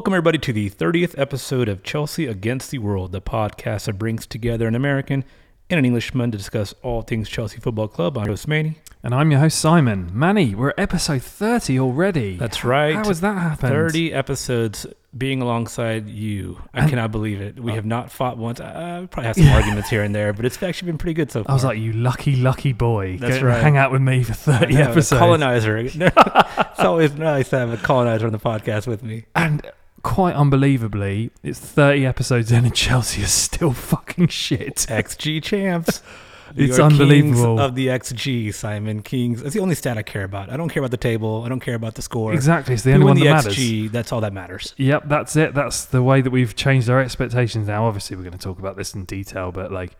[0.00, 4.26] Welcome, everybody, to the 30th episode of Chelsea Against the World, the podcast that brings
[4.26, 5.26] together an American
[5.68, 8.16] and an Englishman to discuss all things Chelsea Football Club.
[8.16, 8.78] I'm host Manny.
[9.02, 10.10] And I'm your host, Simon.
[10.14, 12.38] Manny, we're at episode 30 already.
[12.38, 12.94] That's right.
[12.94, 13.72] How has that happened?
[13.72, 14.86] 30 episodes
[15.16, 16.62] being alongside you.
[16.72, 17.60] I cannot believe it.
[17.60, 18.58] We have not fought once.
[18.58, 21.30] Uh, we probably have some arguments here and there, but it's actually been pretty good
[21.30, 21.50] so far.
[21.50, 23.18] I was like, you lucky, lucky boy.
[23.18, 23.62] That's Go right.
[23.62, 25.18] Hang out with me for 30 know, episodes.
[25.18, 25.76] Colonizer.
[25.94, 29.26] it's always nice to have a colonizer on the podcast with me.
[29.34, 29.60] And
[30.02, 34.76] quite unbelievably, it's 30 episodes in and Chelsea is still fucking shit.
[34.88, 36.02] XG champs.
[36.56, 37.58] It's are unbelievable.
[37.58, 39.02] Kings of the XG, Simon.
[39.02, 39.40] Kings.
[39.40, 40.50] That's the only stat I care about.
[40.50, 41.44] I don't care about the table.
[41.44, 42.32] I don't care about the score.
[42.32, 42.74] Exactly.
[42.74, 43.56] It's the only one the that matters.
[43.56, 43.92] XG.
[43.92, 44.74] That's all that matters.
[44.76, 45.54] Yep, that's it.
[45.54, 47.86] That's the way that we've changed our expectations now.
[47.86, 49.96] Obviously, we're going to talk about this in detail, but like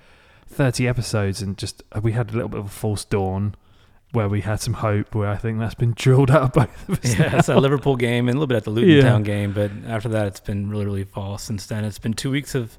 [0.49, 3.55] 30 episodes and just we had a little bit of a false dawn
[4.13, 6.99] where we had some hope where I think that's been drilled out of both of
[7.05, 7.15] us.
[7.19, 7.39] Yeah, now.
[7.39, 9.03] it's a Liverpool game and a little bit at the Luton Yeah.
[9.03, 11.45] Town game, but after that, it's been really, really false.
[11.45, 12.77] Since then, it's been two weeks of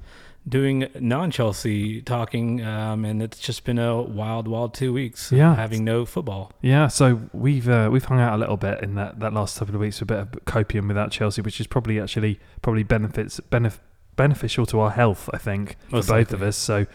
[0.48, 5.32] doing non-Chelsea talking, um, and it's just been a wild, wild two weeks.
[5.32, 5.56] Yeah.
[5.56, 6.52] having no football.
[6.62, 9.76] Yeah, so we've uh, we've hung out a little bit in that, that last couple
[9.76, 13.40] of weeks, with a bit of copium without Chelsea, which is probably actually probably benefits
[13.52, 13.80] benef-
[14.16, 16.58] beneficial to our health, I think, for Most both of us.
[16.58, 16.88] So,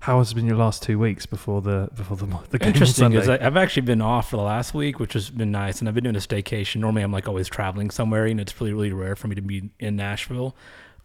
[0.00, 3.28] how has been your last two weeks before the before the the game Interesting is
[3.28, 5.94] I, I've actually been off for the last week, which has been nice, and I've
[5.94, 6.76] been doing a staycation.
[6.76, 9.70] Normally, I'm like always traveling somewhere, and it's really, really rare for me to be
[9.78, 10.56] in Nashville,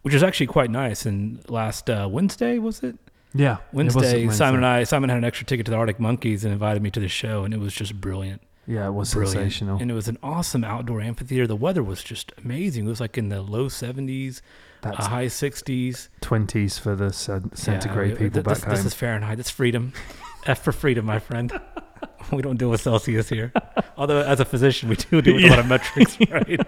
[0.02, 1.06] which is actually quite nice.
[1.06, 2.98] And last uh, Wednesday was it?
[3.34, 6.46] yeah, it Wednesday, Simon and I, Simon had an extra ticket to the Arctic Monkeys
[6.46, 8.42] and invited me to the show, and it was just brilliant.
[8.66, 9.34] Yeah, it was brilliant.
[9.34, 9.78] sensational.
[9.80, 11.46] And it was an awesome outdoor amphitheater.
[11.46, 12.86] The weather was just amazing.
[12.86, 14.42] It was like in the low 70s,
[14.86, 16.10] uh, That's high 60s.
[16.22, 18.76] twenties for the centigrade Yeah, people th- back this, home.
[18.76, 19.40] This is Fahrenheit.
[19.40, 19.94] It's freedom.
[20.46, 21.52] F for freedom, my friend.
[22.32, 23.52] we don't deal with Celsius here.
[23.98, 26.60] Although, as a physician, we do deal with a lot of metrics, right?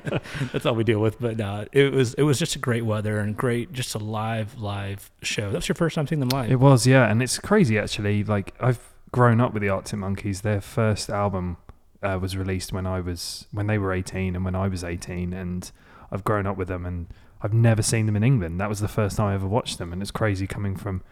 [0.51, 1.19] That's all we deal with.
[1.19, 4.57] But no, it was it was just a great weather and great, just a live
[4.57, 5.51] live show.
[5.51, 6.49] That's your first time seeing them live.
[6.51, 8.23] It was, yeah, and it's crazy actually.
[8.23, 8.79] Like I've
[9.11, 10.41] grown up with the Arctic Monkeys.
[10.41, 11.57] Their first album
[12.01, 15.33] uh, was released when I was when they were eighteen and when I was eighteen,
[15.33, 15.69] and
[16.11, 16.85] I've grown up with them.
[16.85, 17.07] And
[17.41, 18.59] I've never seen them in England.
[18.59, 21.03] That was the first time I ever watched them, and it's crazy coming from.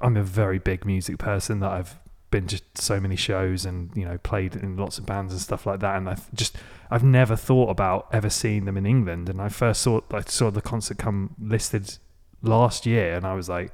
[0.00, 1.98] I'm a very big music person that I've
[2.32, 5.66] been to so many shows and you know played in lots of bands and stuff
[5.66, 6.56] like that and I've just
[6.90, 10.50] I've never thought about ever seeing them in England and I first saw I saw
[10.50, 11.98] the concert come listed
[12.42, 13.72] last year and I was like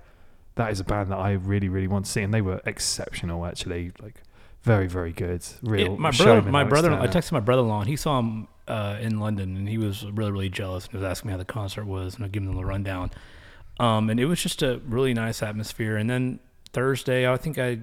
[0.57, 3.47] that is a band that I really really want to see and they were exceptional
[3.47, 4.23] actually like
[4.63, 7.97] very very good real Yeah, my brother, my brother, I texted my brother-in-law, and he
[7.97, 10.87] saw him uh, in London, and he was really, really jealous.
[10.87, 13.11] And was asking me how the concert was, and I gave him the rundown.
[13.81, 15.97] Um, and it was just a really nice atmosphere.
[15.97, 16.41] And then
[16.73, 17.81] Thursday, I think I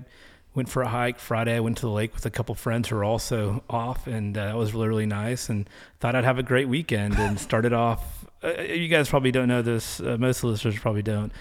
[0.53, 1.19] went for a hike.
[1.19, 4.37] Friday, I went to the lake with a couple friends who were also off, and
[4.37, 5.49] uh, that was really, really nice.
[5.49, 5.69] And
[5.99, 7.15] thought I'd have a great weekend.
[7.15, 8.25] And started off.
[8.43, 9.99] Uh, you guys probably don't know this.
[9.99, 11.31] Uh, most listeners probably don't.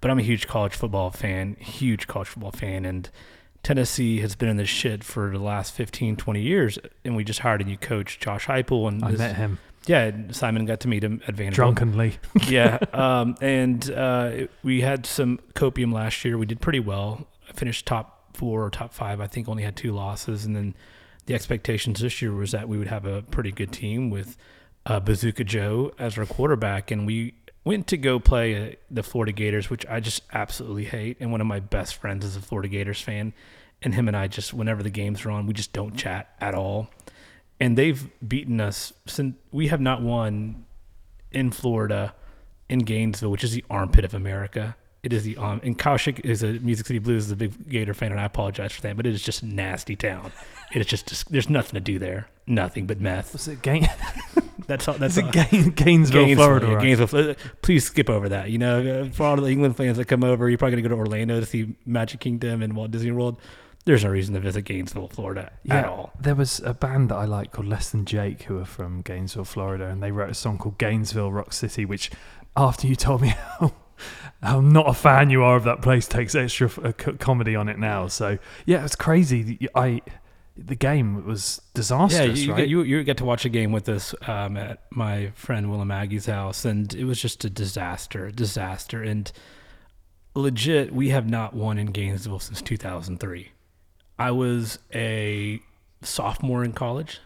[0.00, 3.08] But I'm a huge college football fan, huge college football fan, and
[3.64, 6.78] Tennessee has been in this shit for the last 15, 20 years.
[7.04, 8.86] And we just hired a new coach, Josh Heupel.
[8.86, 11.54] And I met him yeah, Simon got to meet him at Vanderbilt.
[11.54, 16.38] drunkenly yeah, um, and uh, we had some copium last year.
[16.38, 17.26] We did pretty well.
[17.48, 19.20] I finished top four or top five.
[19.20, 20.74] I think only had two losses, and then
[21.26, 24.36] the expectations this year was that we would have a pretty good team with
[24.86, 29.32] uh, Bazooka Joe as our quarterback, and we went to go play uh, the Florida
[29.32, 31.16] Gators, which I just absolutely hate.
[31.20, 33.32] And one of my best friends is a Florida Gators fan,
[33.82, 36.54] and him and I just whenever the games are on, we just don't chat at
[36.54, 36.90] all.
[37.60, 40.64] And they've beaten us since we have not won
[41.30, 42.14] in Florida,
[42.68, 44.76] in Gainesville, which is the armpit of America.
[45.02, 47.68] It is the um, and Kyle Schick is a Music City Blues is a big
[47.68, 50.32] Gator fan, and I apologize for that, but it is just nasty town.
[50.72, 53.34] It is just there's nothing to do there, nothing but meth.
[53.34, 53.88] was it Gain-
[54.66, 54.94] That's all.
[54.94, 55.28] That's all.
[55.28, 56.80] it Gain- Gainesville, Florida yeah.
[56.80, 57.06] Gainesville.
[57.06, 57.36] Florida.
[57.62, 58.50] Please skip over that.
[58.50, 61.00] You know, for all the England fans that come over, you're probably gonna go to
[61.00, 63.38] Orlando to see Magic Kingdom and Walt Disney World.
[63.86, 66.12] There's no reason to visit Gainesville, Florida at all.
[66.18, 69.44] There was a band that I like called Less Than Jake who are from Gainesville,
[69.44, 72.10] Florida, and they wrote a song called Gainesville Rock City, which
[72.56, 73.28] after you told me
[73.58, 73.74] how,
[74.42, 77.68] how not a fan you are of that place takes extra f- uh, comedy on
[77.68, 78.06] it now.
[78.06, 79.68] So yeah, it's crazy.
[79.74, 80.00] I
[80.56, 82.56] the game was Yeah, disastrous, you, right?
[82.58, 85.88] get, you you get to watch a game with us um, at my friend Willem
[85.88, 89.30] Maggie's house, and it was just a disaster, disaster, and
[90.34, 90.92] legit.
[90.94, 93.50] We have not won in Gainesville since 2003.
[94.18, 95.60] I was a
[96.02, 97.20] sophomore in college.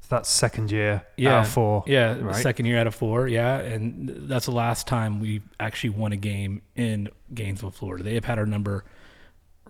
[0.00, 1.84] So that's second year Yeah, out of four.
[1.86, 2.36] Yeah, right?
[2.36, 3.28] second year out of four.
[3.28, 8.02] Yeah, and that's the last time we actually won a game in Gainesville, Florida.
[8.02, 8.84] They have had our number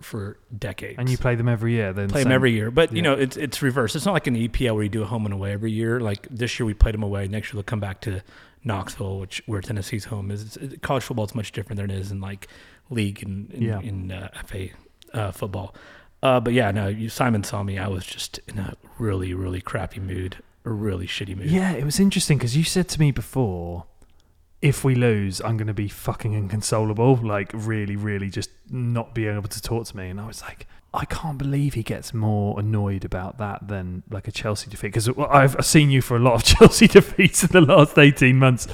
[0.01, 0.95] for decades.
[0.97, 3.37] And you play them every year, then play them every year, but you know it's
[3.37, 3.95] it's reversed.
[3.95, 5.99] It's not like in the EPL where you do a home and away every year.
[5.99, 7.27] Like this year we played them away.
[7.27, 8.21] Next year they'll come back to
[8.63, 10.41] Knoxville, which where Tennessee's home is.
[10.43, 12.47] It's, it, college football is much different than it is in like
[12.89, 13.79] league and in, Yeah.
[13.79, 14.67] in uh, FA
[15.13, 15.73] uh, football.
[16.23, 17.77] Uh, but yeah, no, you, Simon saw me.
[17.79, 21.47] I was just in a really really crappy mood, a really shitty mood.
[21.49, 23.85] Yeah, it was interesting because you said to me before,
[24.61, 27.15] if we lose, I'm going to be fucking inconsolable.
[27.15, 30.09] Like, really, really just not being able to talk to me.
[30.09, 34.27] And I was like, I can't believe he gets more annoyed about that than like
[34.27, 34.93] a Chelsea defeat.
[34.93, 38.67] Because I've seen you for a lot of Chelsea defeats in the last 18 months.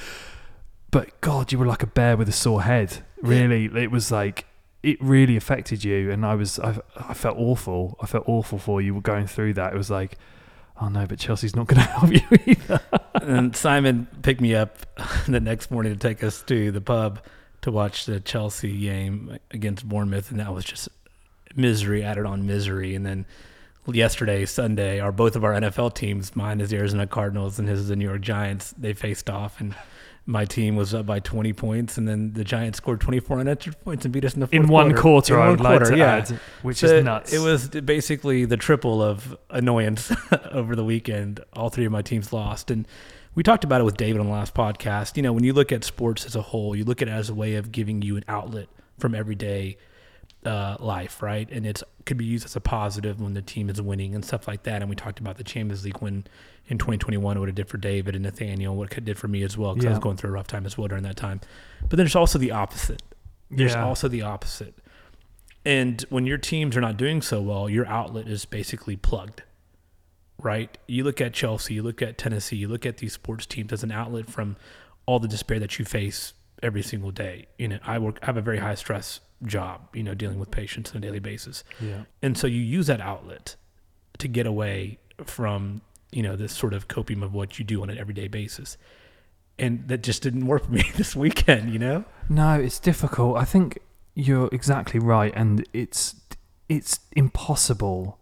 [0.91, 3.03] But God, you were like a bear with a sore head.
[3.21, 4.45] Really, it was like
[4.83, 7.97] it really affected you, and I was I, I felt awful.
[8.01, 9.73] I felt awful for you going through that.
[9.73, 10.17] It was like,
[10.81, 12.81] oh no, but Chelsea's not going to help you either.
[13.15, 14.77] and Simon picked me up
[15.27, 17.19] the next morning to take us to the pub
[17.61, 20.89] to watch the Chelsea game against Bournemouth, and that was just
[21.55, 22.95] misery added on misery.
[22.95, 23.25] And then
[23.87, 27.81] yesterday, Sunday, our both of our NFL teams, mine is the Arizona Cardinals and his
[27.81, 28.73] is the New York Giants.
[28.77, 29.75] They faced off, and
[30.29, 34.03] my team was up by 20 points, and then the Giants scored 24 unanswered points
[34.03, 35.97] and beat us in the fourth in one quarter, In I one like quarter, to
[35.97, 36.15] yeah.
[36.17, 36.29] add,
[36.61, 37.31] which So is nuts.
[37.33, 40.11] It was basically the triple of annoyance
[40.51, 41.39] over the weekend.
[41.53, 42.69] All three of my teams lost.
[42.69, 42.85] And
[43.35, 45.15] we talked about it with David on the last podcast.
[45.15, 47.29] You know, when you look at sports as a whole, you look at it as
[47.29, 48.67] a way of giving you an outlet
[48.99, 49.77] from everyday
[50.45, 51.49] uh, life, right?
[51.51, 54.47] And it's could be used as a positive when the team is winning and stuff
[54.47, 54.81] like that.
[54.81, 56.25] And we talked about the Champions League when
[56.67, 59.57] in 2021 what it did for David and Nathaniel, what it did for me as
[59.57, 61.41] well, because I was going through a rough time as well during that time.
[61.89, 63.01] But there's also the opposite.
[63.51, 63.83] There's Yeah.
[63.85, 64.75] also the opposite.
[65.65, 69.43] And when your teams are not doing so well, your outlet is basically plugged,
[70.41, 70.77] right?
[70.87, 73.83] You look at Chelsea, you look at Tennessee, you look at these sports teams as
[73.83, 74.55] an outlet from
[75.05, 76.33] all the despair that you face
[76.63, 77.47] every single day.
[77.57, 80.51] You know, I work, I have a very high stress job, you know, dealing with
[80.51, 81.63] patients on a daily basis.
[81.79, 82.03] yeah.
[82.21, 83.55] And so you use that outlet
[84.17, 85.81] to get away from,
[86.11, 88.77] you know, this sort of copium of what you do on an everyday basis.
[89.59, 92.05] And that just didn't work for me this weekend, you know?
[92.29, 93.37] No, it's difficult.
[93.37, 93.79] I think
[94.13, 96.15] you're exactly right, and it's
[96.67, 98.19] it's impossible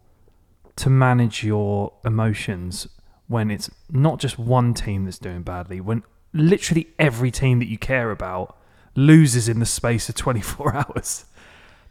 [0.75, 2.87] to manage your emotions
[3.27, 5.79] when it's not just one team that's doing badly.
[5.79, 6.03] When
[6.33, 8.57] literally every team that you care about
[8.95, 11.25] loses in the space of 24 hours.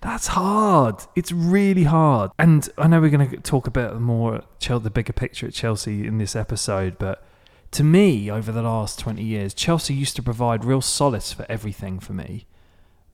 [0.01, 0.97] That's hard.
[1.17, 2.31] It's really hard.
[2.39, 6.07] And I know we're going to talk a bit more the bigger picture at Chelsea
[6.07, 7.25] in this episode, but
[7.71, 11.99] to me, over the last 20 years, Chelsea used to provide real solace for everything
[11.99, 12.47] for me.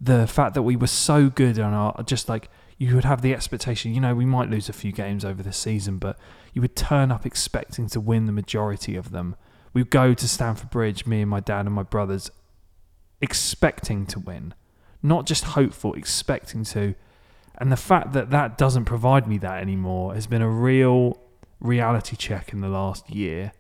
[0.01, 3.33] The fact that we were so good on our, just like you would have the
[3.33, 6.19] expectation, you know, we might lose a few games over the season, but
[6.53, 9.37] you would turn up expecting to win the majority of them.
[9.73, 12.31] We'd go to Stamford Bridge, me and my dad and my brothers,
[13.21, 14.55] expecting to win,
[15.03, 16.95] not just hopeful, expecting to.
[17.59, 21.21] And the fact that that doesn't provide me that anymore has been a real
[21.61, 23.53] reality check in the last year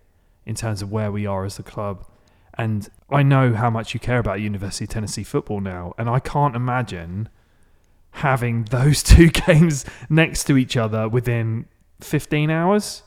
[0.47, 2.07] in terms of where we are as a club.
[2.55, 6.19] And I know how much you care about University of Tennessee football now, and I
[6.19, 7.29] can't imagine
[8.13, 11.67] having those two games next to each other within
[12.01, 13.03] 15 hours.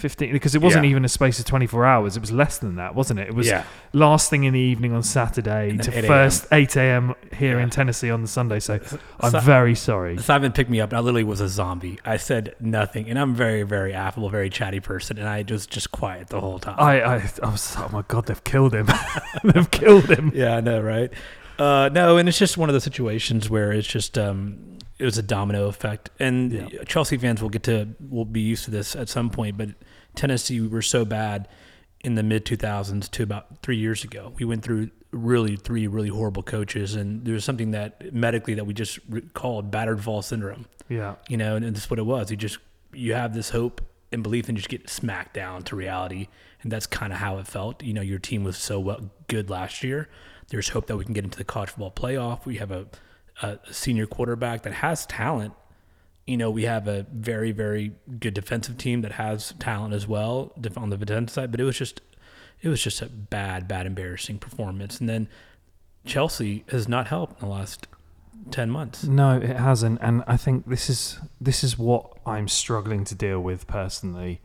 [0.00, 0.90] 15 because it wasn't Yeah.
[0.90, 3.46] even a space of 24 hours it was less than that wasn't it it was
[3.46, 3.64] yeah.
[3.92, 7.14] last thing in the evening on Saturday to 8 first 8 a.m.
[7.32, 8.60] here in Tennessee on the Sunday.
[8.60, 8.80] So
[9.20, 10.18] I'm very sorry.
[10.18, 11.98] Simon picked me up, and I literally was a zombie.
[12.04, 15.92] I said nothing, and I'm very, very affable, very chatty person, and I was just
[15.92, 16.76] quiet the whole time.
[16.78, 18.88] I, I, I was, oh my God, they've killed him.
[19.44, 20.32] they've killed him.
[20.34, 21.12] yeah, I know, right?
[21.58, 25.18] Uh, no, and it's just one of the situations where it's just um, it was
[25.18, 26.84] a domino effect, and Yeah.
[26.86, 29.56] Chelsea fans will get to will be used to this at some point.
[29.56, 29.70] But
[30.14, 31.48] Tennessee, we were so bad
[32.02, 34.32] in the mid 2000s to about three years ago.
[34.38, 38.66] We went through really three really horrible coaches, and there was something that medically that
[38.66, 40.66] we just re- called battered Vol syndrome.
[40.88, 41.16] Yeah.
[41.28, 42.30] you know, and, and that's what it was.
[42.30, 42.58] You just
[42.92, 43.80] you have this hope
[44.12, 46.28] and belief, and you just get smacked down to reality,
[46.62, 47.82] and that's kind of how it felt.
[47.82, 50.08] You know, your team was so well, good last year.
[50.48, 52.44] There's hope that we can get into the college football playoff.
[52.44, 52.86] We have a,
[53.40, 55.54] a senior quarterback that has talent.
[56.26, 60.52] You know, we have a very very good defensive team that has talent as well
[60.76, 61.50] on the defensive side.
[61.50, 62.00] But it was just
[62.62, 65.00] it was just a bad, bad, embarrassing performance.
[65.00, 65.28] And then
[66.04, 67.86] Chelsea has not helped in the last
[68.50, 69.04] ten months.
[69.04, 73.40] No, it hasn't, and I think this is this is what I'm struggling to deal
[73.40, 74.40] with personally,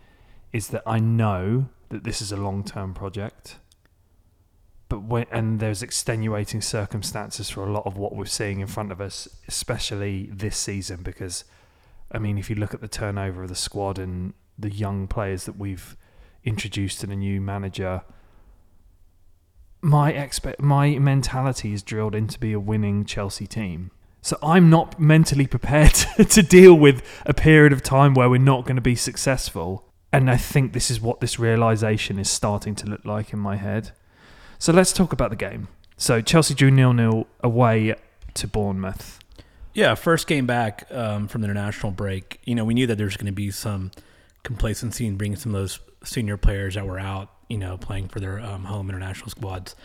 [0.51, 3.57] is that I know that this is a long term project,
[4.89, 8.91] but when and there's extenuating circumstances for a lot of what we're seeing in front
[8.91, 11.45] of us, especially this season, because
[12.15, 15.45] I mean, if you look at the turnover of the squad and the young players
[15.45, 15.97] that we've
[16.45, 18.03] introduced to the new manager.
[19.81, 23.91] My expect my mentality is drilled in to be a winning Chelsea team.
[24.21, 25.93] So I'm not mentally prepared
[26.29, 29.87] to deal with a period of time where we're not going to be successful.
[30.11, 33.57] And I think this is what this realization is starting to look like in my
[33.57, 33.91] head.
[34.57, 35.67] So let's talk about the game.
[35.97, 37.95] So Chelsea drew nil nil away
[38.35, 39.19] to Bournemouth.
[39.75, 42.39] Yeah, first game back um, from the international break.
[42.45, 43.91] You know, we knew that there's going to be some
[44.43, 48.19] complacency in bringing some of those senior players that were out, you know, playing for
[48.19, 49.75] their um, home international squads,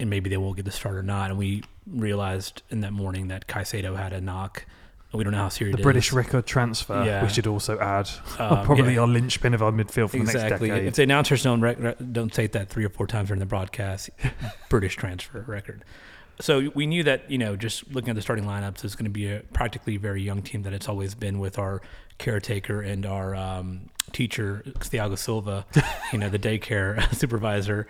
[0.00, 1.30] and maybe they will get the start or not.
[1.30, 4.64] And we realized in that morning that Caicedo had a knock.
[5.12, 6.12] We don't know how serious The it British is.
[6.14, 7.22] record transfer, Yeah.
[7.22, 8.10] we should also add.
[8.38, 9.00] Um, Probably yeah.
[9.02, 10.68] our linchpin of our midfield for the next exactly.
[10.70, 10.88] decade.
[10.88, 11.78] If the announcers don't rec-
[12.12, 14.10] don't say that three or four times during the broadcast,
[14.70, 15.84] British transfer record.
[16.40, 19.10] So we knew that you know just looking at the starting lineups, it's going to
[19.10, 21.80] be a practically very young team that it's always been with our
[22.18, 25.66] caretaker and our um, teacher Thiago Silva,
[26.12, 27.86] you know the daycare supervisor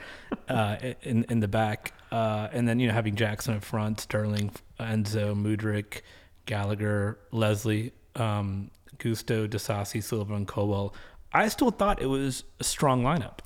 [0.49, 4.51] uh, in in the back, uh, and then you know having Jackson up front, Sterling,
[4.79, 6.03] Enzo, Mudryk,
[6.47, 10.95] Gallagher, Lesley, um, Gusto, Disasi, Silva, and Colwill.
[11.33, 13.39] I still thought it was a strong lineup.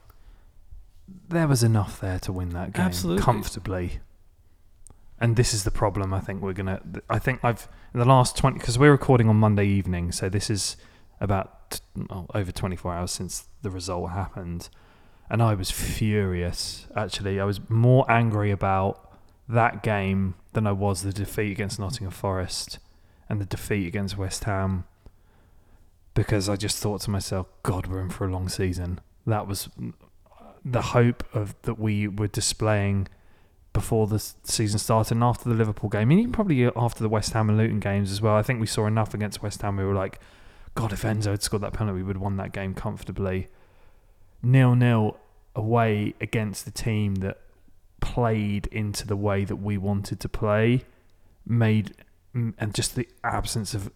[1.28, 3.23] there was enough there to win that game Absolutely.
[3.23, 4.00] comfortably.
[5.21, 6.15] And this is the problem.
[6.15, 6.81] I think we're gonna.
[7.11, 10.49] I think I've in the last twenty because we're recording on Monday evening, so this
[10.49, 10.77] is
[11.21, 14.69] about oh, over twenty four hours since the result happened,
[15.29, 16.87] and I was furious.
[16.95, 19.13] Actually, I was more angry about
[19.49, 22.79] that game than I was the defeat against Nottingham Forest
[23.29, 24.85] and the defeat against West Ham,
[26.15, 29.01] because I just thought to myself, God, we're in for a long season.
[29.27, 33.09] That was uh, the hope of that we were displaying
[33.79, 37.09] before the season started and after the Liverpool game, and even probably uh, after the
[37.09, 38.35] West Ham and Luton games as well.
[38.35, 39.77] I think we saw enough against West Ham.
[39.77, 40.19] We were like,
[40.75, 43.47] God, if Enzo had scored that penalty, we would have won that game comfortably.
[44.43, 45.17] Nil nil
[45.55, 47.39] away against the team that
[48.01, 50.83] played into the way that we wanted to play,
[51.47, 51.95] made
[52.35, 53.93] and just the absence of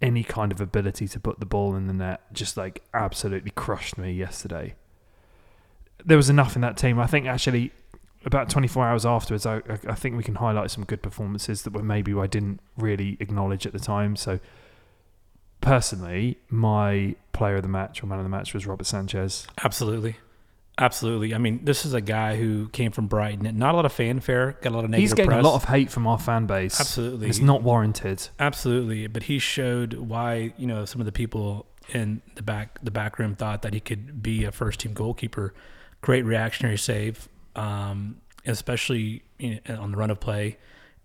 [0.00, 3.96] any kind of ability to put the ball in the net just like absolutely crushed
[3.96, 4.74] me yesterday
[6.04, 6.98] there was enough in that team.
[6.98, 7.72] I think actually
[8.26, 11.82] about 24 hours afterwards, I, I think we can highlight some good performances that were
[11.82, 14.16] maybe I didn't really acknowledge at the time.
[14.16, 14.40] So
[15.60, 19.46] personally, my player of the match or man of the match was Robert Sanchez.
[19.62, 20.16] Absolutely.
[20.78, 21.34] Absolutely.
[21.34, 23.56] I mean, this is a guy who came from Brighton.
[23.56, 25.42] Not a lot of fanfare, got a lot of negative He's getting press.
[25.42, 26.78] a lot of hate from our fan base.
[26.78, 27.28] Absolutely.
[27.28, 28.28] It's not warranted.
[28.38, 31.64] Absolutely, but he showed why you know some of the people
[31.94, 35.54] in the back the back room thought that he could be a first team goalkeeper.
[36.02, 39.22] Great reactionary save, um, especially
[39.68, 40.56] on the run of play,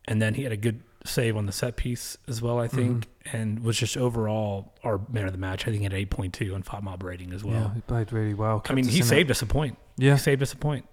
[0.06, 2.60] and then he had a good save on the set piece as well.
[2.60, 5.64] I think, and was just overall our man of the match.
[5.64, 7.56] I think he had eight point two on FotMob rating as well.
[7.56, 8.64] yeah, he played really well.
[8.70, 9.08] I mean, he in it.
[9.08, 9.78] saved us a point.
[9.98, 10.86] Yeah, He saved us a point.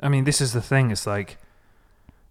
[0.00, 0.90] I mean, this is the thing.
[0.90, 1.38] It's like,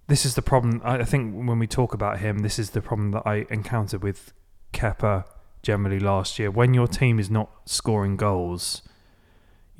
[0.07, 0.81] this is the problem.
[0.83, 4.03] I I think when we talk about him, this is the problem that I encountered
[4.03, 4.33] with
[4.73, 5.25] Kepa
[5.63, 6.49] generally last year.
[6.49, 8.81] When your team is not scoring goals,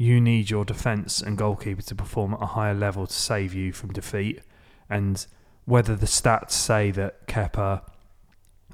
[0.02, 3.72] you need your defence and goalkeeper to perform at a higher level to save you
[3.72, 4.42] from defeat.
[4.90, 5.24] And
[5.66, 7.84] whether the stats say that Kepa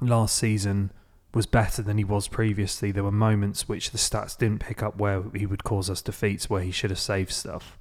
[0.00, 0.90] last season
[1.34, 4.96] was better than he was previously, there were moments which the stats didn't pick up
[4.96, 7.78] where he would cause us defeats, where he should have saved stuff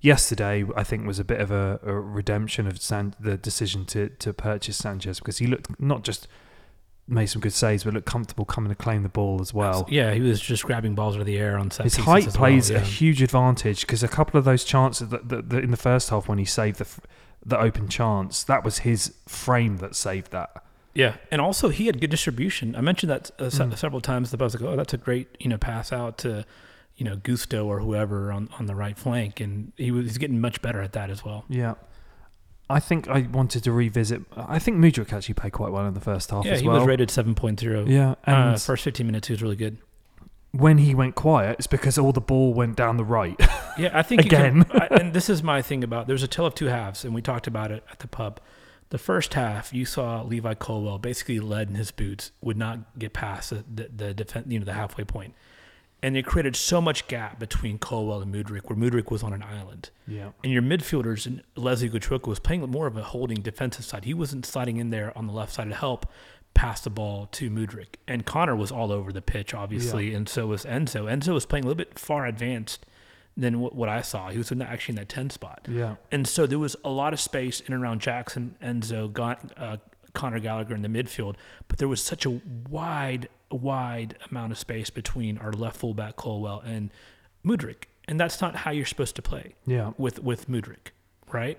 [0.00, 4.10] yesterday I think was a bit of a, a redemption of San, the decision to,
[4.10, 6.28] to purchase Sanchez because he looked not just
[7.08, 9.86] made some good saves but looked comfortable coming to claim the ball as well.
[9.88, 12.32] yeah, he was just grabbing balls out of the air on set His height well,
[12.34, 12.78] plays yeah.
[12.78, 16.10] a huge advantage because a couple of those chances that, that, that in the first
[16.10, 16.86] half when he saved the
[17.44, 20.64] the open chance that was his frame that saved that.
[20.94, 22.74] Yeah, and also he had good distribution.
[22.74, 23.76] I mentioned that uh, Mm.
[23.76, 24.30] several times.
[24.32, 26.44] The was like, "Oh, that's a great you know pass out to
[26.96, 30.40] you know Gusto or whoever on, on the right flank," and he was he's getting
[30.40, 31.44] much better at that as well.
[31.48, 31.74] Yeah.
[32.68, 34.22] I think I wanted to revisit.
[34.36, 36.78] I think Mudryk actually played quite well in the first half yeah, as he well.
[36.78, 37.84] was rated seven point zero.
[37.86, 39.78] Yeah, and uh, first fifteen minutes he was really good.
[40.52, 43.38] when he went quiet, it's because all the ball went down the right.
[43.78, 44.66] Yeah, I think you can- Again.
[44.72, 47.20] I, and this is my thing about there's a tale of two halves, and we
[47.20, 48.40] talked about it at the pub.
[48.88, 53.12] The first half, you saw Levi Colwill basically led in his boots, would not get
[53.12, 55.34] past the the, the defense, you know, the halfway point,
[56.06, 59.42] and it created so much gap between Colwill and Mudryk, where Mudryk was on an
[59.42, 59.90] island.
[60.06, 60.30] yeah.
[60.44, 64.04] And your midfielders and Lesley Ugochukwu was playing more of a holding defensive side.
[64.04, 66.06] He wasn't sliding in there on the left side to help
[66.54, 67.96] pass the ball to Mudryk.
[68.06, 71.10] And Connor was all over the pitch, obviously, and so was Enzo.
[71.12, 72.86] Enzo was playing a little bit far advanced
[73.36, 74.30] than what, what I saw.
[74.30, 75.66] He was in actually in that 10 spot.
[75.68, 75.96] Yeah.
[76.12, 79.78] And so there was a lot of space in and around Jackson, Enzo, Gon- uh,
[80.14, 81.34] Connor Gallagher in the midfield,
[81.68, 86.60] but there was such a wide, wide amount of space between our left fullback Colwill
[86.60, 86.90] and
[87.44, 87.84] Mudryk.
[88.08, 89.92] And that's not how you're supposed to play Yeah.
[89.98, 90.90] with with Mudryk,
[91.32, 91.58] right?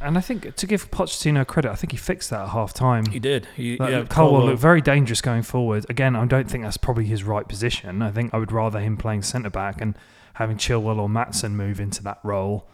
[0.00, 3.06] And I think to give Pochettino credit, I think he fixed that at half time.
[3.06, 3.48] He did.
[3.56, 5.86] He, yeah, Colwill Colwill- looked very dangerous going forward.
[5.90, 8.00] Again, I don't think that's probably his right position.
[8.00, 9.96] I think I would rather him playing centre back and
[10.34, 12.68] having Chilwell or Maatsen move into that role.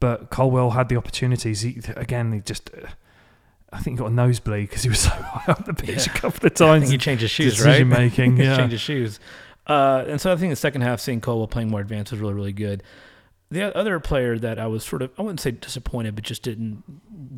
[0.00, 1.60] But Colwill had the opportunities.
[1.60, 2.88] He, again, he just, uh,
[3.74, 6.12] I think he got a nosebleed because he was so high up the pitch Yeah.
[6.14, 6.82] a couple of times.
[6.84, 7.98] think he changed his shoes, decision right?
[7.98, 8.56] making, He yeah.
[8.56, 9.20] changed his shoes.
[9.66, 12.34] Uh, and so I think the second half, seeing Colwill playing more advanced was really,
[12.34, 12.82] really good.
[13.50, 16.82] The other player that I was sort of, I wouldn't say disappointed, but just didn't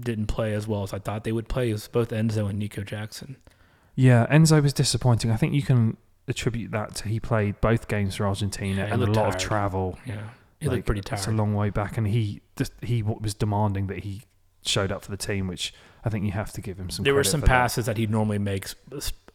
[0.02, 2.82] didn't play as well as I thought they would play is both Enzo and Nico
[2.82, 3.36] Jackson.
[3.94, 5.30] Yeah, Enzo was disappointing.
[5.30, 5.96] I think you can
[6.28, 9.40] attribute that to he played both games for Argentina Yeah, and a lot looked of
[9.40, 9.98] travel.
[10.06, 10.14] Yeah,
[10.60, 11.18] he Like, looked pretty tired.
[11.18, 14.22] It's a long way back, and he just, he was demanding that he
[14.64, 15.72] showed up for the team, which
[16.06, 17.02] I think you have to give him some.
[17.04, 17.52] There were some for that.
[17.52, 18.74] passes that he normally makes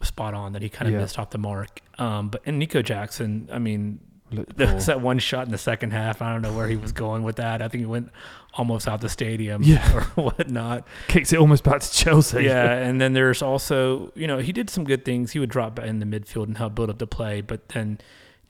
[0.01, 1.01] spot on that he kind of Yeah.
[1.01, 1.82] missed off the mark.
[2.00, 4.00] Um, but and Nico Jackson, I mean,
[4.32, 6.22] Looked there was that one shot in the second half.
[6.22, 7.62] I don't know where he was going with that.
[7.62, 8.10] I think he went
[8.54, 9.94] almost out the stadium Yeah.
[10.16, 10.88] or whatnot.
[11.10, 12.44] Kicks it almost back to Chelsea.
[12.46, 15.34] Yeah, and then there's also, you know, he did some good things.
[15.34, 18.00] He would drop in the midfield and help build up the play, but then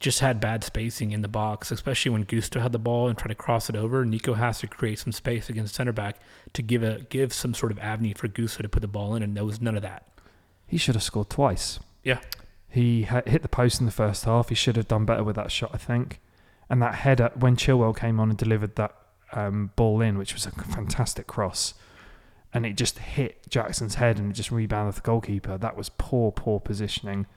[0.01, 3.29] just had bad spacing in the box, especially when Gusto had the ball and tried
[3.29, 4.03] to cross it over.
[4.03, 6.17] Nico has to create some space against center back
[6.53, 9.24] to give a give some sort of avenue for Gusto to put the ball in,
[9.24, 10.08] and there was none of that.
[10.67, 11.79] he should have scored twice.
[12.03, 12.20] Yeah.
[12.70, 14.50] he hit the post in the first half.
[14.50, 16.20] He should have done better with that shot, I think.
[16.70, 18.96] And that header when Chilwell came on and delivered that
[19.34, 21.74] um, ball in, which was a fantastic cross,
[22.53, 25.58] and it just hit Jackson's head and it just rebounded the goalkeeper.
[25.58, 27.27] That was poor, poor positioning.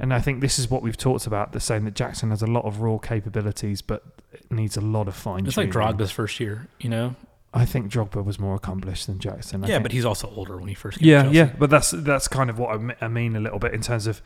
[0.00, 2.46] And I think this is what we've talked about, the saying that Jackson has a
[2.46, 4.02] lot of raw capabilities, but
[4.32, 5.70] it needs a lot of fine It's like.
[5.70, 7.14] Drogba's first year, you know.
[7.52, 9.64] I think Drogba was more accomplished than Jackson.
[9.64, 9.84] I yeah, think.
[9.84, 11.08] but he's also older when he first came.
[11.08, 13.74] Yeah, to yeah, but that's that's kind of what I I mean a little bit
[13.74, 14.22] in terms of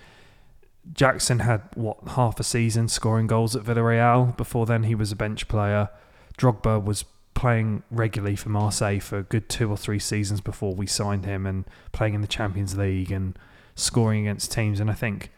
[0.92, 4.36] Jackson had what half a season scoring goals at Villarreal.
[4.36, 5.88] Before then, he was a bench player.
[6.36, 10.86] Drogba was playing regularly for Marseille for a good two or three seasons before we
[10.86, 13.38] signed him, and playing in the Champions League and
[13.74, 14.80] scoring against teams.
[14.80, 15.30] And I think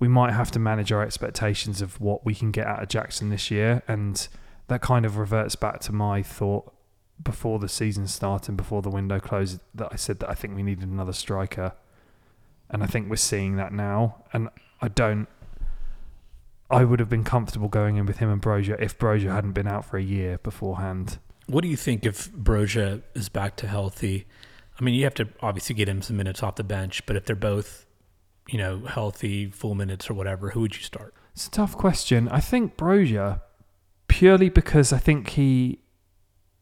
[0.00, 3.30] we might have to manage our expectations of what we can get out of Jackson
[3.30, 4.26] this year, and
[4.66, 6.72] that kind of reverts back to my thought
[7.22, 10.56] before the season started and before the window closed that I said that I think
[10.56, 11.74] we needed another striker.
[12.70, 14.24] And I think we're seeing that now.
[14.32, 14.48] And
[14.80, 15.28] I don't
[16.70, 19.66] I would have been comfortable going in with him and Broja if Broja hadn't been
[19.66, 21.18] out for a year beforehand.
[21.46, 24.26] What do you think if Broja is back to healthy?
[24.78, 27.24] I mean, you have to obviously get him some minutes off the bench, but if
[27.24, 27.86] they're both,
[28.50, 31.14] you know, healthy, full minutes or whatever, who would you start?
[31.32, 32.28] It's a tough question.
[32.28, 33.40] I think Broja,
[34.08, 35.78] purely because I think he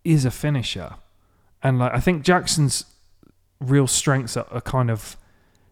[0.05, 0.97] is a finisher,
[1.63, 2.85] and like I think Jackson's
[3.59, 5.17] real strengths are, are kind of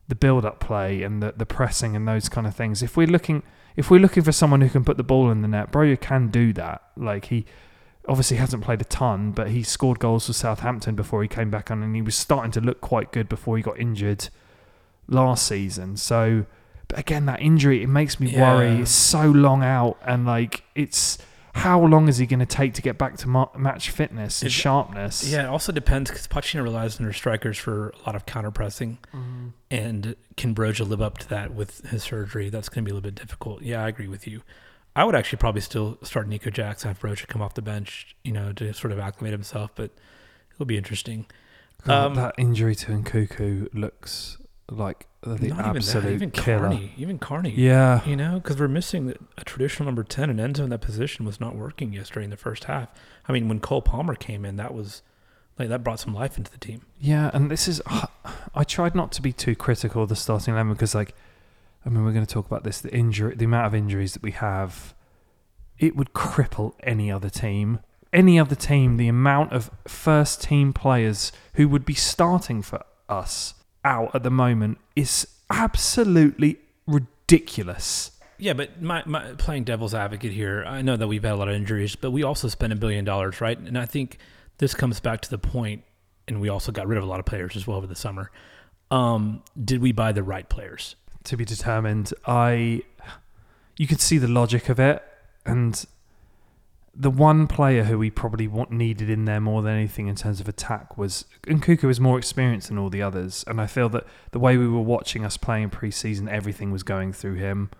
[0.08, 2.82] the build-up play and the the pressing and those kind of things.
[2.82, 3.42] If we're looking
[3.76, 6.28] if we're looking for someone who can put the ball in the net, Broja can
[6.28, 6.82] do that.
[6.96, 7.44] Like he
[8.08, 11.70] obviously hasn't played a ton, but he scored goals for Southampton before he came back
[11.70, 14.30] on, and he was starting to look quite good before he got injured
[15.08, 15.96] last season.
[15.96, 16.46] So,
[16.88, 18.80] but again, that injury it makes me worry.
[18.82, 21.18] It's so long out, and like it's
[21.54, 24.48] how long is he going to take to get back to ma- match fitness and
[24.48, 25.26] It- sharpness?
[25.26, 28.50] Yeah, it also depends because Pochettino relies on their strikers for a lot of counter
[28.50, 28.98] pressing,
[29.70, 32.50] and can Broja live up to that with his surgery?
[32.50, 33.62] That's going to be a little bit difficult.
[33.62, 34.42] Yeah, I agree with you.
[34.94, 38.32] I would actually probably still start Nico Jackson if Broja come off the bench, you
[38.32, 39.70] know, to sort of acclimate himself.
[39.74, 39.90] But
[40.54, 41.26] it'll be interesting.
[41.84, 44.38] God, Um, that injury to Nkunku looks
[44.70, 46.58] like the Not absolute even that, even killer.
[46.68, 47.50] Carney, even Carney.
[47.50, 51.24] Yeah, You know, because we're missing a traditional number 10, and Enzo in that position
[51.24, 52.88] was not working yesterday in the first half.
[53.28, 55.02] I mean, when Cole Palmer came in, that was
[55.58, 56.82] like that brought some life into the team.
[57.00, 57.80] Yeah, and this is
[58.54, 61.14] I tried not to be too critical of the starting eleven because like
[61.84, 64.22] I mean we're going to talk about this the injury the amount of injuries that
[64.22, 64.94] we have
[65.78, 67.80] it would cripple any other team
[68.12, 73.54] any other team the amount of first team players who would be starting for us
[73.86, 78.10] out at the moment is absolutely ridiculous.
[78.38, 81.48] Yeah, but my, my playing devil's advocate here, I know that we've had a lot
[81.48, 83.58] of injuries, but we also spent a billion dollars, right?
[83.58, 84.18] And I think
[84.58, 85.84] this comes back to the point,
[86.28, 88.30] and we also got rid of a lot of players as well over the summer.
[88.90, 90.96] Um, did we buy the right players?
[91.26, 92.12] to be determined.
[92.26, 92.82] I,
[93.76, 95.02] you could see the logic of it,
[95.44, 95.84] and
[96.98, 100.40] the one player who we probably want needed in there more than anything in terms
[100.40, 104.06] of attack was Nkunku was more experienced than all the others, and I feel that
[104.30, 107.70] the way we were watching us play in pre-season, everything was going through him.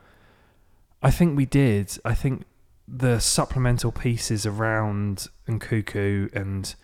[1.03, 1.99] I think we did.
[2.05, 2.45] I think
[2.87, 6.75] the supplemental pieces around Nkunku and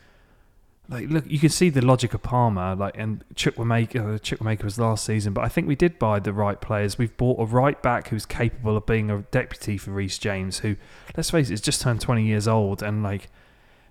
[0.92, 4.20] like look, you can see the logic of Palmer, like and Chukwuemeka.
[4.60, 6.98] Uh, was last season, but I think we did buy the right players.
[6.98, 10.76] We've bought a right back who's capable of being a deputy for Reece James, who,
[11.16, 13.30] let's face it, has just turned twenty years old, and like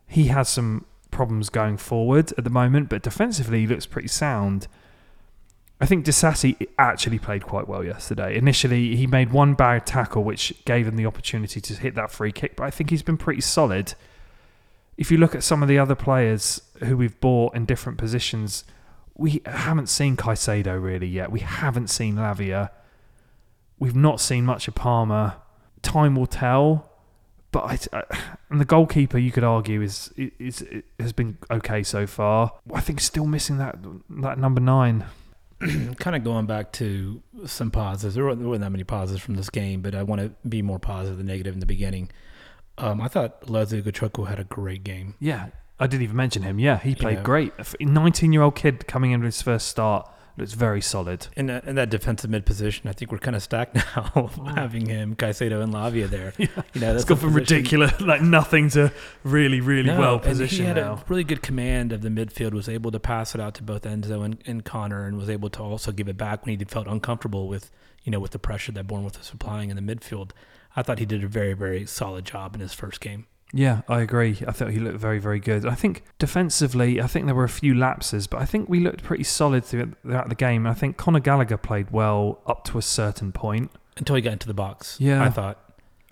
[0.07, 4.67] he has some problems going forward at the moment, but defensively he looks pretty sound.
[5.81, 8.37] I think Disasi actually played quite well yesterday.
[8.37, 12.31] Initially, he made one bad tackle, which gave him the opportunity to hit that free
[12.31, 13.95] kick, but I think he's been pretty solid.
[15.01, 18.63] If you look at some of the other players who we've bought in different positions,
[19.15, 21.31] we haven't seen Caicedo really yet.
[21.31, 22.69] We haven't seen Lavia.
[23.79, 25.37] We've not seen much of Palmer.
[25.81, 26.91] Time will tell.
[27.51, 28.03] But I,
[28.51, 32.51] and the goalkeeper, you could argue, is, is, is has been okay so far.
[32.71, 33.79] I think still missing that
[34.21, 35.05] that number nine.
[35.97, 38.13] kind of going back to some positives.
[38.13, 40.61] There weren't, there weren't that many positives from this game, but I want to be
[40.61, 42.11] more positive than negative in the beginning.
[42.77, 45.15] Um, I thought Lesley Ugochukwu had a great game.
[45.19, 45.47] Yeah,
[45.79, 46.57] I didn't even mention him.
[46.59, 47.53] Yeah, he played great.
[47.79, 51.27] 19 year old kid coming in with his first start looks very solid.
[51.35, 54.87] In that, in that defensive mid position, I think we're kind of stacked now, having
[54.87, 56.33] him, Caicedo, and Lavia there.
[56.39, 56.47] Yeah.
[56.73, 58.91] You know, It's that's gone from position- ridiculous, like nothing, to
[59.23, 60.93] really, really No, well positioned He had now.
[60.93, 62.53] a really good command of the midfield.
[62.53, 65.49] Was able to pass it out to both Enzo and, and Connor, and was able
[65.51, 67.69] to also give it back when he felt uncomfortable with
[68.03, 70.31] you know with the pressure that Bournemouth was applying in the midfield.
[70.75, 73.27] I thought he did a very very solid job in his first game.
[73.53, 74.37] Yeah, I agree.
[74.47, 75.65] I thought he looked very, very good.
[75.65, 79.03] I think defensively, I think there were a few lapses, but I think we looked
[79.03, 80.65] pretty solid throughout the game.
[80.65, 83.69] I think Conor Gallagher played well up to a certain point.
[83.97, 85.21] Until he got into the box, Yeah.
[85.21, 85.59] I thought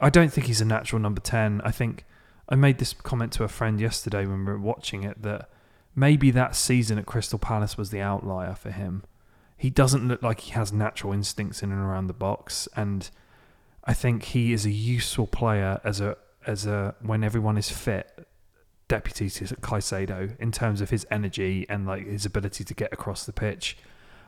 [0.02, 1.62] I don't think he's a natural number 10.
[1.64, 2.06] I think
[2.50, 5.50] I made this comment to a friend yesterday when we were watching it that
[5.96, 9.04] maybe that season at Crystal Palace was the outlier for him.
[9.56, 13.10] He doesn't look like he has natural instincts in and around the box and
[13.84, 18.28] I think he is a useful player as a as a when everyone is fit
[18.90, 23.26] deputy to Caicedo in terms of his energy and like his ability to get across
[23.26, 23.78] the pitch.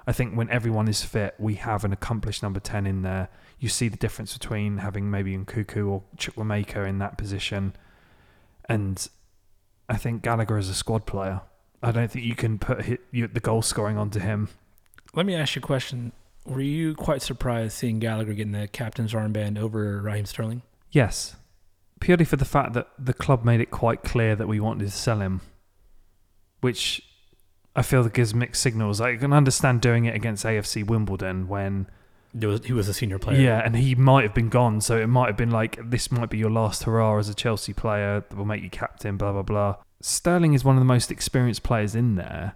[0.08, 3.30] I think when everyone is fit, we have an accomplished number 10 in there.
[3.60, 7.74] You see the difference between having maybe Nkunku or Chukwuemeka in that position.
[8.66, 9.08] And
[9.90, 11.42] I think Gallagher is a squad player.
[11.84, 14.50] I don't think you can put the goal scoring onto him.
[15.14, 16.14] Let me ask you a question.
[16.46, 20.64] Were you quite surprised seeing Gallagher getting the captain's armband over Raheem Sterling?
[20.92, 21.36] Yes.
[22.00, 24.92] Purely for the fact that the club made it quite clear that we wanted to
[24.92, 25.42] sell him,
[26.62, 27.04] which
[27.76, 29.00] I feel that gives mixed signals.
[29.00, 31.88] I can understand doing it against AFC Wimbledon when
[32.34, 33.40] There was, he was a senior player.
[33.40, 36.30] Yeah, and he might have been gone, so it might have been like this might
[36.30, 39.44] be your last hurrah as a Chelsea player that will make you captain, blah blah
[39.44, 39.76] blah.
[40.02, 42.56] Sterling is one of the most experienced players in there,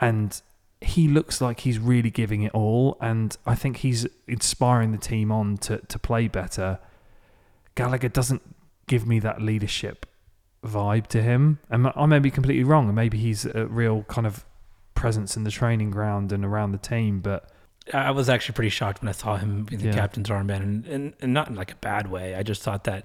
[0.00, 0.40] and
[0.86, 5.30] he looks like he's really giving it all, and I think he's inspiring the team
[5.32, 6.78] on to to play better.
[7.74, 8.42] Gallagher doesn't
[8.86, 10.06] give me that leadership
[10.64, 14.26] vibe to him, and I may be completely wrong, and maybe he's a real kind
[14.26, 14.44] of
[14.94, 17.50] presence in the training ground and around the team, but
[17.92, 19.92] I was actually pretty shocked when I saw him in the Yeah.
[19.92, 22.34] captain's armband, and, and, and not in like a bad way.
[22.34, 23.04] I just thought that,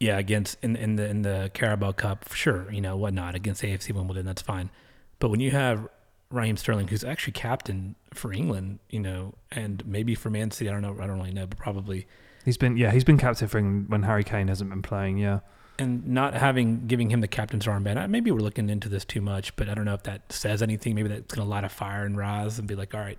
[0.00, 3.92] yeah, against in in the in the Carabao Cup, sure, you know whatnot against AFC
[3.92, 4.70] Wimbledon, that's fine.
[5.18, 5.88] But when you have
[6.30, 10.72] Raheem Sterling, who's actually captain for England, you know, and maybe for Man City, I
[10.72, 12.06] don't know, I don't really know, but probably,
[12.44, 15.18] He's been yeah, he's been captain for England when Harry Kane hasn't been playing.
[15.18, 15.40] Yeah,
[15.78, 19.54] and not having giving him the captain's armband, maybe we're looking into this too much,
[19.56, 20.94] but I don't know if that says anything.
[20.94, 23.18] Maybe that's going to light a fire in Raz and be like, all right,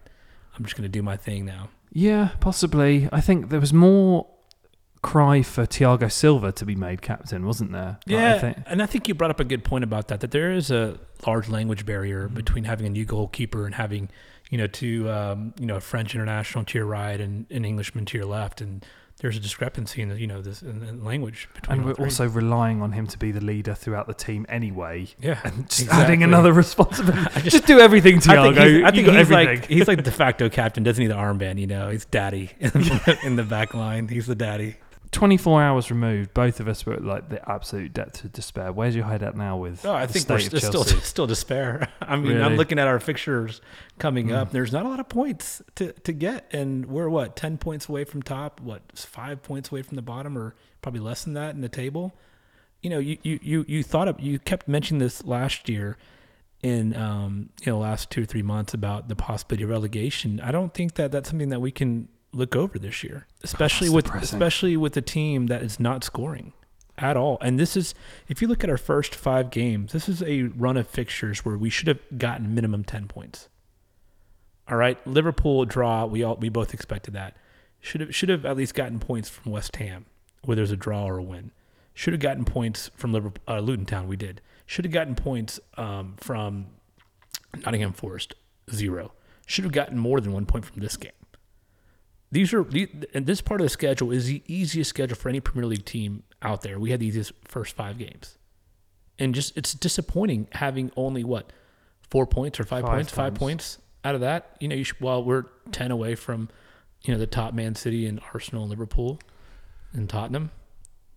[0.57, 1.69] I'm just going to do my thing now.
[1.91, 3.07] yeah, possibly.
[3.11, 4.27] I think there was more
[5.01, 7.97] cry for Thiago Silva to be made captain, wasn't there?
[8.05, 10.19] Like, Yeah, I think, and I think you brought up a good point about that.
[10.19, 12.35] That there is a large language barrier Mm-hmm.
[12.35, 14.09] between having a new goalkeeper and having,
[14.49, 18.05] you know, two, um, you know, a French international to your right and an Englishman
[18.05, 18.85] to your left, and
[19.21, 21.79] there's a discrepancy in the, you know, this in, in language between.
[21.79, 25.07] and we're also relying on him to be the leader throughout the team anyway.
[25.21, 26.03] yeah, And just exactly.
[26.05, 27.27] adding another responsibility.
[27.35, 28.43] I just, do everything, I Thiago.
[28.43, 29.45] think he's, I think he's everything.
[29.47, 30.83] like he's like de facto captain.
[30.83, 31.89] Doesn't need the armband, you know.
[31.89, 34.07] He's daddy in the, in the back line.
[34.07, 34.77] He's the daddy.
[35.11, 38.71] 24 hours removed, both of us were at like the absolute depth of despair.
[38.71, 41.87] Where's your head at now with Oh, I think we're st- still still despair.
[42.01, 43.59] I mean, I'm looking at our fixtures
[43.97, 44.35] coming Mm.
[44.35, 44.51] up.
[44.51, 48.03] There's not a lot of points to, to get, and we're what ten points away
[48.03, 48.61] from top.
[48.61, 52.13] What five points away from the bottom, or probably less than that in the table.
[52.81, 55.97] You know, you you you, you thought of you kept mentioning this last year
[56.61, 60.39] in um you know last two or three months about the possibility of relegation.
[60.41, 63.95] I don't think that that's something that we can look over this year, especially that's
[63.95, 64.35] with depressing.
[64.37, 66.53] especially with a team that is not scoring
[66.97, 67.37] at all.
[67.41, 67.95] And this is,
[68.27, 71.57] if you look at our first five games, this is a run of fixtures where
[71.57, 73.49] we should have gotten minimum ten points.
[74.67, 76.05] All right, Liverpool draw.
[76.05, 77.35] We all we both expected that.
[77.79, 80.05] Should have should have at least gotten points from West Ham,
[80.43, 81.51] where there's a draw or a win.
[81.93, 84.07] Should have gotten points from Liverpool, uh, Luton Town.
[84.07, 84.41] We did.
[84.65, 86.67] Should have gotten points um, from
[87.65, 88.35] Nottingham Forest.
[88.71, 89.13] Zero.
[89.47, 91.11] Should have gotten more than one point from this game.
[92.31, 95.39] These are the- and this part of the schedule is the easiest schedule for any
[95.39, 96.79] Premier League team out there.
[96.79, 98.37] We had the easiest first five games,
[99.17, 101.51] and just it's disappointing having only what
[102.09, 103.77] four points or five, Five points, five points.
[104.03, 104.55] out of that.
[104.59, 106.49] You know, you should, well, we're ten away from
[107.03, 109.19] you know the top Man City and Arsenal and Liverpool
[109.93, 110.51] and Tottenham.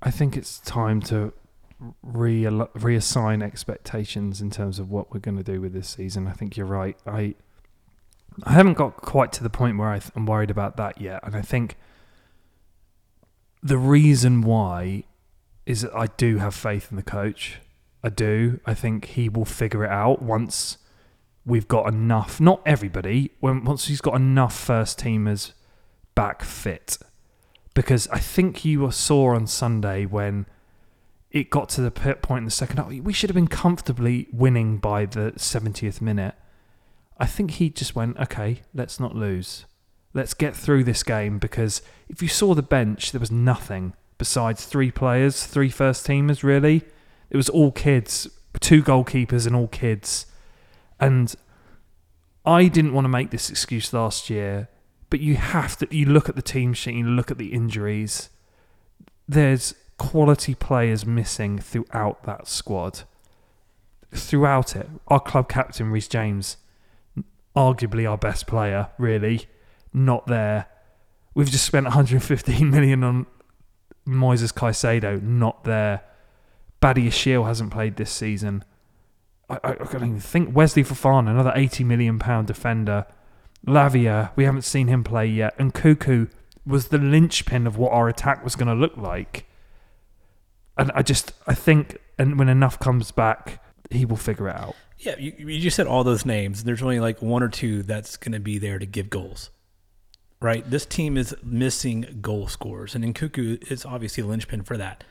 [0.01, 1.33] I think it's time to
[2.03, 6.27] re- reassign expectations in terms of what we're going to do with this season.
[6.27, 6.97] I think you're right.
[7.07, 7.35] I
[8.45, 11.21] I haven't got quite to the point where I th- I'm worried about that yet,
[11.23, 11.77] and I think
[13.63, 15.05] the reason why
[15.67, 17.61] is that I do have faith in the coach.
[18.03, 18.61] I do.
[18.67, 20.79] I think he will figure it out once
[21.47, 22.41] we've got enough.
[22.41, 23.31] Not everybody.
[23.41, 25.53] When once he's got enough first teamers
[26.15, 26.99] back fit,
[27.75, 30.47] because I think you saw on Sunday when
[31.31, 34.77] it got to the point in the second half, we should have been comfortably winning
[34.79, 36.35] by the 70th minute.
[37.19, 39.67] I think he just went, okay, let's not lose.
[40.15, 44.65] Let's get through this game because if you saw the bench, there was nothing besides
[44.65, 46.83] three players, three first teamers, really.
[47.31, 48.29] It was all kids,
[48.61, 50.27] two goalkeepers and all kids.
[51.01, 51.35] And
[52.45, 54.69] I didn't want to make this excuse last year,
[55.11, 58.31] but you have to, you look at the team sheet, you look at the injuries.
[59.27, 63.03] There's quality players missing throughout that squad.
[64.13, 64.89] Throughout it.
[65.09, 66.59] Our club captain, Reece James,
[67.57, 69.47] arguably our best player, really,
[69.93, 70.67] not there.
[71.35, 73.27] We've just spent 115 million on
[74.07, 76.03] Moises Caicedo, not there.
[76.81, 78.65] Badiashile hasn't played this season.
[79.49, 83.07] I, I, I don't even think Wesley Fofana, another 80 million pound defender.
[83.67, 86.31] Lavia, we haven't seen him play yet, and Nkunku
[86.67, 89.47] was the linchpin of what our attack was going to look like.
[90.77, 94.75] And I just, I think, and when enough comes back, he will figure it out.
[95.03, 96.61] Yeah, you, you just said all those names.
[96.61, 99.51] And there's only like one or two that's going to be there to give goals,
[100.41, 100.69] right?
[100.69, 105.05] This team is missing goal scorers, and Nkunku is obviously a linchpin for that.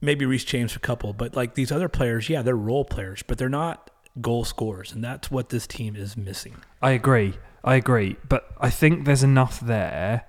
[0.00, 3.38] Maybe Reece James a couple, but like these other players, yeah, they're role players, but
[3.38, 6.56] they're not goal scorers, and that's what this team is missing.
[6.80, 7.34] I agree.
[7.64, 8.16] I agree.
[8.28, 10.26] But I think there's enough there.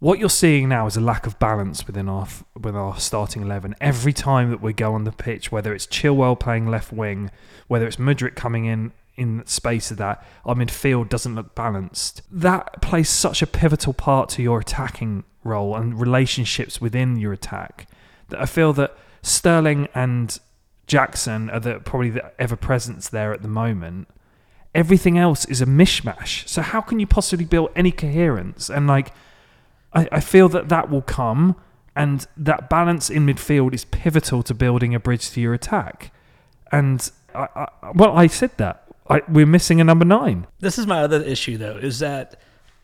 [0.00, 2.26] What you're seeing now is a lack of balance within our
[2.58, 3.74] with our starting eleven.
[3.82, 7.30] Every time that we go on the pitch, whether it's Chilwell playing left wing,
[7.68, 12.22] whether it's Mudryk coming in in space of that, our midfield doesn't look balanced.
[12.30, 17.86] That plays such a pivotal part to your attacking role and relationships within your attack.
[18.30, 20.40] That I feel that Sterling and
[20.86, 24.08] Jackson are the probably the ever presence there at the moment
[24.72, 26.48] everything else is a mishmash.
[26.48, 28.70] So how can you possibly build any coherence?
[28.70, 29.12] And like,
[29.92, 31.56] I, I feel that that will come,
[31.96, 36.12] and that balance in midfield is pivotal to building a bridge to your attack.
[36.70, 40.46] And I, I, well, I said that I, we're missing a number nine.
[40.60, 42.36] This is my other issue, though, is that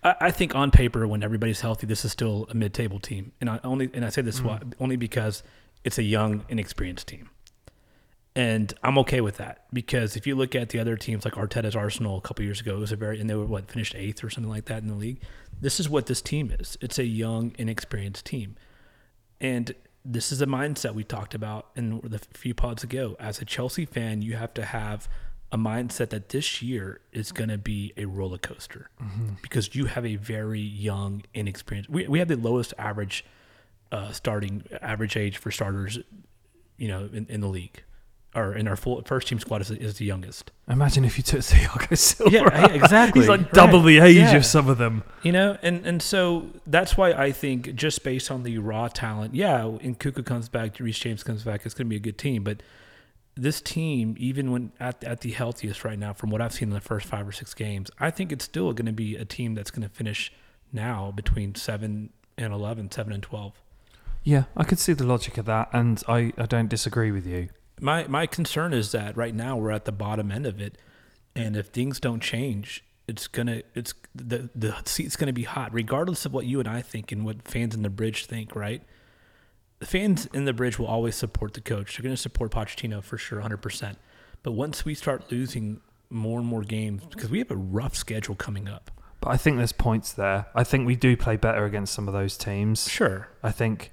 [0.03, 3.49] I, I think on paper, when everybody's healthy, this is still a mid-table team, and
[3.49, 4.45] I only and I say this mm.
[4.45, 5.43] why, only because
[5.85, 7.31] it's a young, inexperienced team.
[8.37, 11.75] And I'm okay with that because if you look at the other teams like Arteta's
[11.75, 14.23] Arsenal a couple years ago, it was a very and they were what finished eighth
[14.23, 15.23] or something like that in the league.
[15.59, 16.77] This is what this team is.
[16.83, 18.57] It's a young, inexperienced team,
[19.41, 23.17] and this is a mindset we talked about in the few pods ago.
[23.19, 25.09] As a Chelsea fan, you have to have
[25.51, 28.91] a mindset that this year is going to be a roller coaster
[29.41, 31.89] because you have a very young, inexperienced.
[31.89, 33.25] We we have the lowest average
[33.91, 35.99] uh, starting average age for starters,
[36.77, 37.83] you know, in, in the league,
[38.37, 40.51] or in our full first team squad is, is the youngest.
[40.69, 42.31] Imagine if you took Thiago Silva.
[42.33, 43.23] Yeah, exactly.
[43.23, 43.53] He's like Right.
[43.53, 44.37] double the age Yeah.
[44.37, 45.03] of some of them.
[45.23, 49.35] You know, and and so that's why I think just based on the raw talent,
[49.35, 52.19] yeah, and Nkunku comes back, Reece James comes back, it's going to be a good
[52.19, 52.45] team.
[52.45, 52.63] But
[53.39, 56.75] this team, even when at at the healthiest right now, from what I've seen in
[56.75, 59.55] the first five or six games, I think it's still going to be a team
[59.55, 60.33] that's going to finish
[60.73, 63.55] now between seven and 11, 7 and twelve.
[64.23, 67.49] Yeah, I could see the logic of that, and I, I don't disagree with you.
[67.81, 70.79] My my concern is that right now we're at the bottom end of it,
[71.35, 76.25] and if things don't change, it's gonna it's the the seat's gonna be hot, regardless
[76.25, 78.57] of what you and I think and what fans in the bridge think.
[78.57, 78.83] Right?
[79.79, 81.97] The fans in the bridge will always support the coach.
[81.97, 83.99] They're gonna support Pochettino for sure, hundred percent.
[84.43, 88.37] But once we start losing more and more games, because we have a rough schedule
[88.37, 88.91] coming up.
[89.21, 90.47] But I think there's points there.
[90.55, 92.89] I think we do play better against some of those teams.
[92.89, 93.29] Sure.
[93.43, 93.93] I think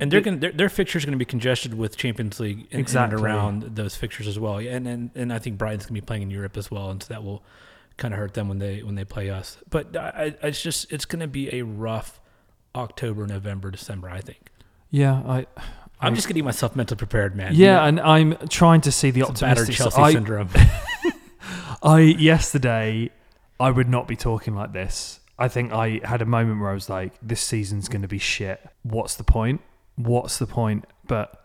[0.00, 3.16] And they're going their, their fixtures going to be congested with Champions League and, Exactly.
[3.16, 4.58] and around those fixtures as well.
[4.58, 7.02] And and, and I think Brighton's going to be playing in Europe as well, and
[7.02, 7.42] so that will
[7.96, 9.56] kind of hurt them when they when they play us.
[9.70, 12.20] But I, I- it's just it's going to be a rough
[12.76, 14.08] October, November, December.
[14.08, 14.50] I think.
[14.90, 15.46] yeah, I
[16.00, 17.52] I'm I- just getting myself mentally prepared, man.
[17.56, 20.00] yeah, and I'm trying to see the optimistic Chelsea.
[20.00, 20.48] I, syndrome.
[21.82, 23.10] I yesterday
[23.60, 25.20] I would not be talking like this.
[25.38, 28.18] I think I had a moment where I was like, "This season's going to be
[28.18, 28.60] shit.
[28.82, 29.60] What's the point?
[29.98, 31.44] What's the point?" But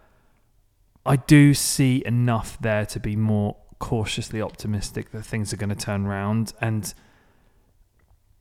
[1.06, 5.76] I do see enough there to be more cautiously optimistic that things are going to
[5.76, 6.54] turn around.
[6.62, 6.94] And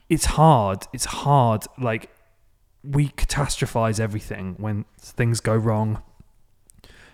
[0.09, 0.87] it's hard.
[0.93, 1.67] It's hard.
[1.77, 2.11] Like,
[2.85, 6.03] we catastrophize everything when things go wrong.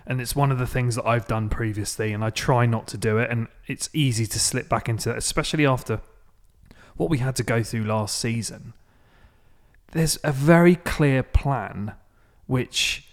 [0.06, 2.98] And it's one of the things that I've done previously, and I try not to
[2.98, 3.30] do it.
[3.30, 6.00] And it's easy to slip back into that, especially after
[6.96, 8.74] what we had to go through last season.
[9.92, 11.94] There's a very clear plan,
[12.48, 13.08] which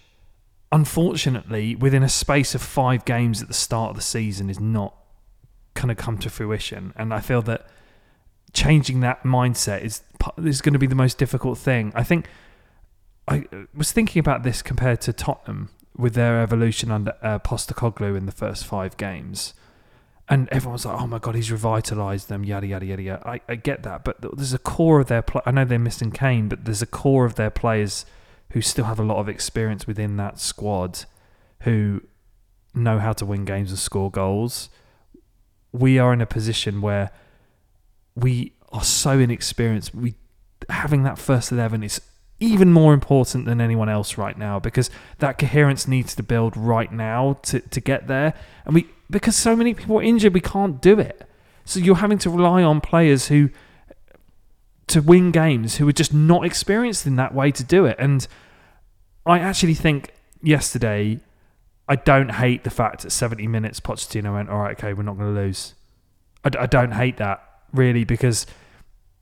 [0.72, 4.94] unfortunately, within a space of five games at the start of the season, is not
[5.74, 6.92] going to come to fruition.
[6.96, 7.66] And I feel that
[8.52, 10.02] changing that mindset is
[10.42, 11.92] is going to be the most difficult thing.
[11.94, 12.26] I think
[13.28, 18.26] I was thinking about this compared to Tottenham with their evolution under uh, Postecoglou in
[18.26, 19.54] the first five games.
[20.28, 23.28] And everyone's like, "Oh my god, he's revitalized them." Yada yada yada yada.
[23.28, 25.22] I, I get that, but there's a core of their.
[25.22, 28.04] Pl- I know they're missing Kane, but there's a core of their players
[28.50, 31.04] who still have a lot of experience within that squad,
[31.62, 32.02] who
[32.74, 34.68] know how to win games and score goals.
[35.72, 37.10] We are in a position where
[38.14, 39.94] we are so inexperienced.
[39.94, 40.14] We
[40.68, 42.00] having that first eleven is
[42.38, 46.92] even more important than anyone else right now because that coherence needs to build right
[46.92, 48.34] now to, to get there.
[48.64, 51.28] And we because so many people are injured, we can't do it.
[51.64, 53.50] So you're having to rely on players who
[54.88, 57.96] to win games who are just not experienced in that way to do it.
[57.98, 58.26] And
[59.24, 61.20] I actually think yesterday,
[61.88, 65.18] I don't hate the fact at 70 minutes Pochettino went, all right, okay, we're not
[65.18, 65.74] going to lose.
[66.44, 68.46] I, I don't hate that really because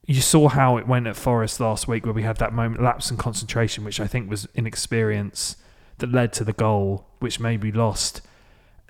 [0.07, 3.11] you saw how it went at Forest last week where we had that moment lapse
[3.11, 5.57] in concentration, which I think was inexperience
[5.99, 8.21] that led to the goal, which may be lost.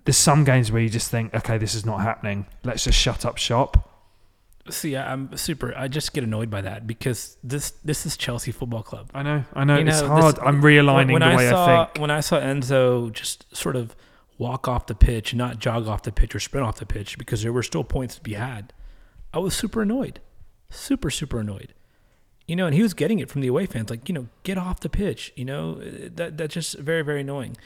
[0.05, 2.47] There's some games where you just think, okay, this is not happening.
[2.65, 3.94] Let's just shut up shop.
[4.71, 5.75] See, I'm super.
[5.77, 9.11] I just get annoyed by that because this this is Chelsea Football Club.
[9.13, 9.77] I know, I know.
[9.77, 10.37] You it's know, hard.
[10.37, 12.01] this- I'm realigning when the I way saw, I think.
[12.01, 13.95] When I saw Enzo just sort of
[14.39, 17.43] walk off the pitch, not jog off the pitch or sprint off the pitch, because
[17.43, 18.73] there were still points to be had,
[19.35, 20.21] I was super annoyed,
[20.71, 21.75] super super annoyed.
[22.49, 24.57] You know, and he was getting it from the away fans, like you know, get
[24.57, 25.31] off the pitch.
[25.37, 27.57] You know, that that's just very very annoying.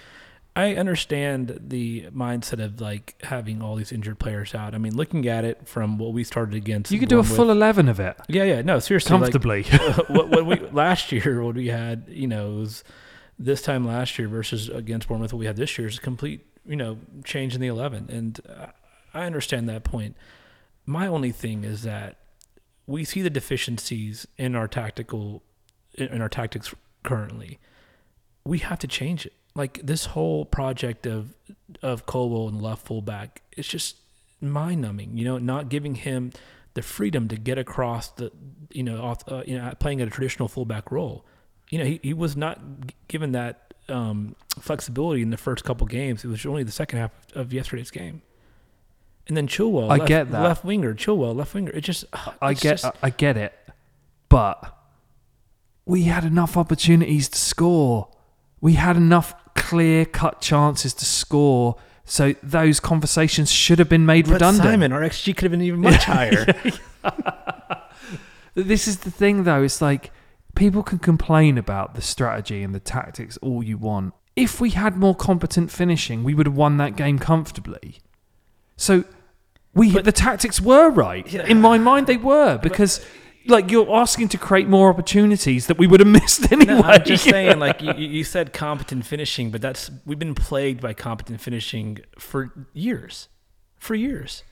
[0.58, 4.74] I understand the mindset of like having all these injured players out.
[4.74, 7.52] I mean, looking at it from what we started against, You could do a full
[7.52, 9.62] 11 of it Yeah, yeah, no, seriously, like, comfortably.
[10.08, 12.82] what, what we last year, what we had, you know, was
[13.38, 16.44] this time last year versus against Bournemouth, what we had this year is a complete,
[16.66, 18.66] you know, change in the eleven, and uh,
[19.14, 20.16] I understand that point.
[20.86, 22.16] My only thing is that
[22.84, 25.44] we see the deficiencies in our tactical,
[25.94, 27.60] in our tactics currently.
[28.44, 29.34] We have to change it.
[29.58, 31.34] Like this whole project of
[31.82, 33.96] of Colwill and left fullback, it's just
[34.40, 35.16] mind numbing.
[35.18, 36.30] You know, not giving him
[36.74, 38.30] the freedom to get across the,
[38.70, 41.24] you know, off, uh, you know, playing a traditional fullback role.
[41.70, 42.60] You know, he, he was not
[43.08, 46.24] given that um, flexibility in the first couple games.
[46.24, 48.22] It was only the second half of yesterday's game.
[49.26, 50.42] And then Chilwell, I left, get that.
[50.42, 51.72] left winger, Chilwell, left winger.
[51.72, 52.04] It just,
[52.40, 53.52] I get, just- I get it,
[54.28, 54.74] but
[55.84, 58.08] we had enough opportunities to score.
[58.60, 61.76] We had enough clear-cut chances to score.
[62.04, 64.64] So those conversations should have been made but redundant.
[64.64, 66.46] Simon, our XG could have been even much higher.
[68.54, 69.62] This is the thing, though.
[69.62, 70.10] It's like
[70.56, 74.14] people can complain about the strategy and the tactics all you want.
[74.34, 77.98] If we had more competent finishing, we would have won that game comfortably.
[78.76, 79.04] So
[79.74, 81.46] we But- the tactics were right Yeah.
[81.46, 82.06] in my mind.
[82.08, 83.00] They were because.
[83.48, 86.74] Like you're asking to create more opportunities that we would have missed anyway.
[86.74, 90.34] No, I'm just saying, like you, you you said, competent finishing, but that's we've been
[90.34, 93.28] plagued by competent finishing for years,
[93.78, 94.44] for years.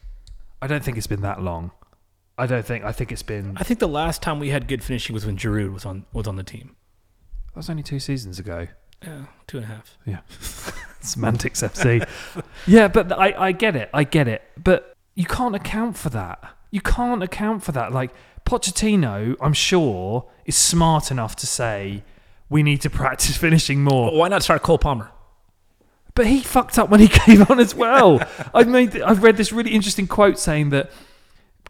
[0.61, 1.70] I don't think it's been that long.
[2.38, 2.85] I don't think.
[2.85, 3.56] I think it's been.
[3.56, 6.26] I think the last time we had good finishing was when Giroud was on was
[6.26, 6.76] on the team.
[7.48, 8.68] That was only two seasons ago.
[9.02, 9.98] Yeah, two and a half.
[10.06, 10.20] Yeah,
[11.00, 12.06] Semantics FC.
[12.66, 13.90] yeah, but I, I get it.
[13.92, 14.42] I get it.
[14.62, 16.42] But you can't account for that.
[16.70, 17.92] You can't account for that.
[17.92, 18.11] Like
[18.46, 22.02] Pochettino, I'm sure, is smart enough to say
[22.48, 24.16] we need to practice finishing more.
[24.16, 25.11] Why not start Cole Palmer?
[26.14, 28.22] But he fucked up when he came on as well.
[28.55, 30.90] I've made I've read this really interesting quote saying that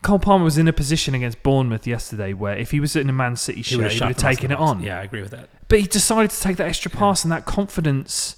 [0.02, 3.12] Cole Palmer was in a position against Bournemouth yesterday where if he was in a
[3.12, 4.70] Man City shirt, he would have taken it outside the box.
[4.70, 4.82] on.
[4.82, 5.48] Yeah, I agree with that.
[5.68, 8.36] But he decided to take that extra pass, and that confidence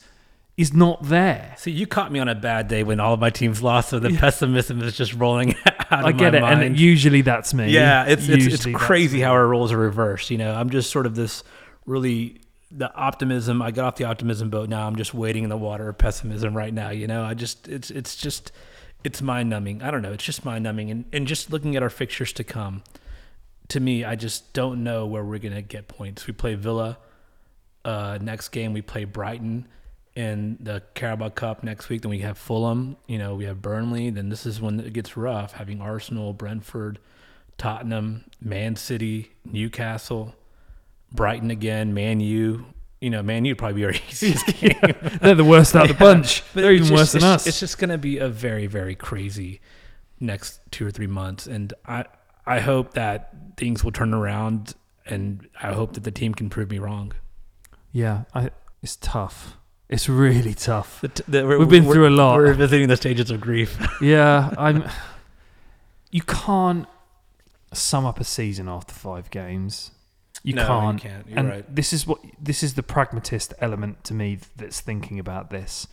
[0.59, 1.54] is not there.
[1.56, 4.00] See, you caught me on a bad day when all of my teams lost, so
[4.00, 6.06] the pessimism is just rolling out of the bottom.
[6.06, 6.62] I get it, mind.
[6.62, 7.70] and usually that's me.
[7.70, 10.30] Yeah, it's it's, it's crazy how our roles are reversed.
[10.30, 11.44] You know, I'm just sort of this
[11.86, 12.40] really
[12.72, 13.62] the optimism.
[13.62, 14.68] I got off the optimism boat.
[14.68, 16.90] Now I'm just wading in the water of pessimism right now.
[16.90, 18.50] You know, I just it's it's just
[19.04, 19.80] it's mind numbing.
[19.80, 20.12] I don't know.
[20.12, 22.82] It's just mind numbing, and and just looking at our fixtures to come.
[23.68, 26.26] To me, I just don't know where we're gonna get points.
[26.26, 26.98] We play Villa.
[27.84, 29.68] Uh, next game we play Brighton,
[30.19, 32.03] in the Carabao Cup next week.
[32.03, 32.97] Then we have Fulham.
[33.07, 34.11] You know, we have Burnley.
[34.11, 35.53] Then this is when it gets rough.
[35.53, 36.99] Having Arsenal, Brentford,
[37.57, 40.35] Tottenham, Man City, Newcastle,
[41.12, 42.66] Brighton again, Man U.
[43.01, 44.75] You know, Man U would probably be our easiest game.
[45.23, 46.43] They're the worst out of the bunch.
[46.53, 47.47] But They're even just- worse than us.
[47.47, 49.61] It's just going to be a very, very crazy
[50.21, 52.05] next two or three months, and I,
[52.45, 54.75] I hope that things will turn around,
[55.07, 57.12] and I hope that the team can prove me wrong.
[57.93, 58.51] yeah, I,
[58.83, 59.57] it's tough.
[59.89, 61.01] It's really tough.
[61.01, 62.36] The t- the- we're- We've been through a lot.
[62.36, 63.78] We're visiting the stages of grief.
[64.03, 64.84] yeah, I'm.
[66.11, 66.86] You can't
[67.72, 69.91] sum up a season after five games.
[70.43, 71.03] You No, can't.
[71.05, 71.28] You can't.
[71.28, 71.74] You're and right.
[71.74, 75.86] this is what this is the pragmatist element to me that's thinking about this.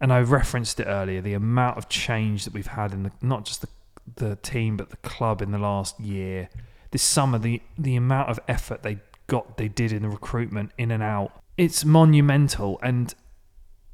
[0.00, 1.20] And I referenced it earlier.
[1.20, 3.68] The amount of change that we've had in the not just the
[4.16, 6.48] the team but the club in the last year.
[6.90, 10.90] This summer, the the amount of effort they got, they did in the recruitment, in
[10.90, 11.39] and out.
[11.60, 13.14] It's monumental, and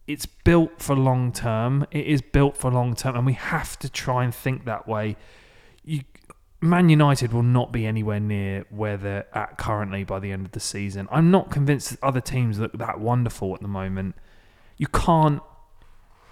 [0.07, 1.85] it's built for long term.
[1.91, 5.17] It is built for long term, and we have to try and think that way.
[5.83, 6.03] You,
[6.61, 10.53] Man United will not be anywhere near where they're at currently by the end of
[10.53, 11.09] the season.
[11.11, 14.15] I'm not convinced that other teams look that wonderful at the moment.
[14.77, 15.43] You can't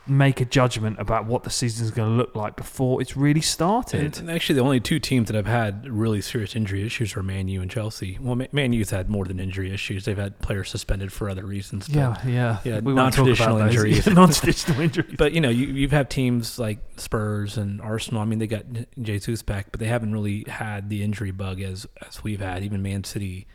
[0.07, 4.18] make a judgment about what the season's going to look like before it's really started.
[4.18, 7.48] And actually, the only two teams that have had really serious injury issues are Man
[7.48, 8.18] U and Chelsea.
[8.20, 11.46] Well, Ma- Man U's had more than injury issues; they've had players suspended for other
[11.46, 11.88] reasons.
[11.88, 14.07] yeah, yeah, yeah, We non-traditional injuries.
[14.09, 15.14] non-traditional injuries.
[15.16, 18.20] But you know, you you've had teams like Spurs and Arsenal.
[18.20, 18.64] I mean, they got
[19.00, 22.62] Jesus back, but they haven't really had the injury bug as as we've had.
[22.62, 23.46] Even Man City,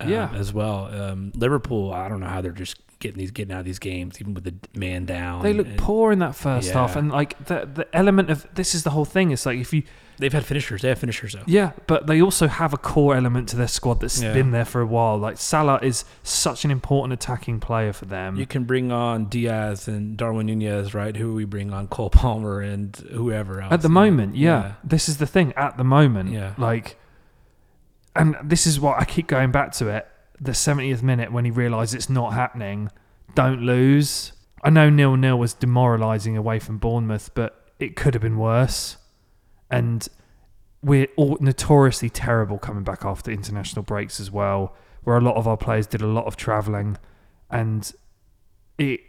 [0.00, 0.30] uh, Yeah.
[0.34, 0.86] as well.
[0.94, 4.20] Um, Liverpool, I don't know how they're just getting these getting out of these games,
[4.20, 5.42] even with the man down.
[5.42, 8.74] They look And poor in that first half, and like the the element of this
[8.74, 9.30] is the whole thing.
[9.30, 9.82] It's like if you
[10.20, 10.82] They've had finishers.
[10.82, 11.44] They have finishers though.
[11.46, 14.32] Yeah, but they also have a core element to their squad that's Yeah.
[14.32, 15.16] been there for a while.
[15.16, 18.34] Like Salah is such an important attacking player for them.
[18.34, 21.16] You can bring on Diaz and Darwin Nunez, right?
[21.16, 23.72] Who we bring on Cole Palmer and whoever else.
[23.72, 24.72] At the moment, yeah.
[24.82, 25.52] This is the thing.
[25.56, 26.54] At the moment, Yeah.
[26.58, 26.98] like,
[28.16, 30.08] and this is what I keep going back to it.
[30.40, 32.90] The 70th minute when he realised it's not happening,
[33.34, 34.32] don't lose.
[34.62, 38.96] I know nil nil was demoralising away from Bournemouth, but it could have been worse.
[39.70, 40.08] And
[40.82, 44.74] we're all notoriously terrible coming back after international breaks as well,
[45.04, 46.98] where a lot of our players did a lot of travelling,
[47.50, 47.92] and
[48.78, 49.00] it.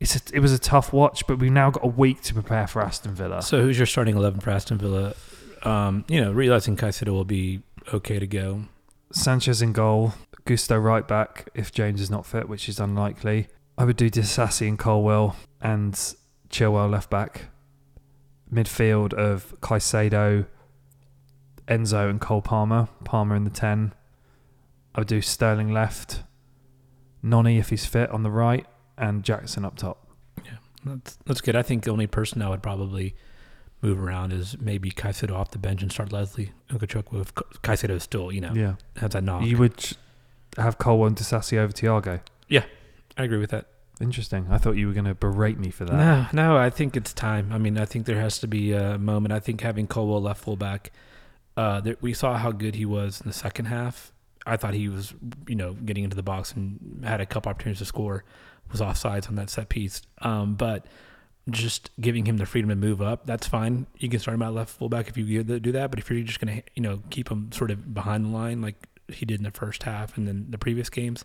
[0.00, 2.66] It's a, it was a tough watch, but we've now got a week to prepare
[2.66, 3.40] for Aston Villa.
[3.40, 5.14] So who's your starting eleven for Aston Villa?
[5.62, 7.62] Um, you know, realizing Caicedo will be
[7.94, 8.64] okay to go.
[9.12, 13.48] Sanchez in goal, Gusto right back if James is not fit, which is unlikely.
[13.78, 15.94] I would do Disasi and Colwill and
[16.50, 17.46] Chilwell left back.
[18.52, 20.46] Midfield of Caicedo,
[21.66, 22.88] Enzo and Cole Palmer.
[23.04, 23.94] Palmer in the 10.
[24.94, 26.22] I would do Sterling left,
[27.22, 28.66] Noni if he's fit on the right,
[28.98, 30.06] and Jackson up top.
[30.44, 31.56] Yeah, that's that's good.
[31.56, 33.14] I think the only person I would probably
[33.82, 38.30] move around is maybe Caicedo off the bench and start Lesley Ugochukwu if Caicedo still,
[38.32, 38.74] you know, Yeah.
[38.96, 39.44] has that knock.
[39.44, 39.96] You would
[40.56, 42.20] have Colwill and Disasi over Thiago.
[42.48, 42.64] Yeah,
[43.16, 43.66] I agree with that.
[44.00, 44.46] Interesting.
[44.50, 46.32] I thought you were going to berate me for that.
[46.32, 47.52] No, no, I think it's time.
[47.52, 49.32] I mean, I think there has to be a moment.
[49.32, 50.90] I think having Colwill left fullback,
[51.56, 54.10] uh, there, we saw how good he was in the second half.
[54.46, 55.14] I thought he was,
[55.46, 58.24] you know, getting into the box and had a couple opportunities to score.
[58.72, 60.86] Was offsides on that set piece, um, but
[61.50, 63.86] just giving him the freedom to move up, that's fine.
[63.98, 65.90] You can start him out left fullback if you do that.
[65.90, 68.88] But if you're just gonna, you know, keep him sort of behind the line like
[69.08, 71.24] he did in the first half and then the previous games,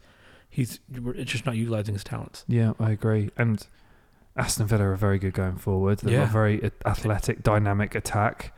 [0.49, 2.43] he's it's just not utilizing his talents.
[2.47, 3.29] Yeah, I agree.
[3.37, 3.65] And
[4.35, 5.99] Aston Villa are very good going forward.
[5.99, 8.53] They've got a very athletic, dynamic attack.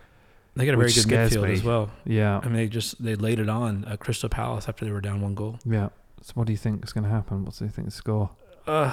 [0.56, 1.54] They got a very good midfield me.
[1.54, 1.92] as well.
[2.06, 5.02] Yeah, I mean, they just they laid it on uh, Crystal Palace after they were
[5.02, 5.60] down one goal.
[5.66, 5.90] yeah.
[6.22, 7.46] So what do you think is going to happen?
[7.46, 8.30] What do you think the score?
[8.68, 8.92] Uh,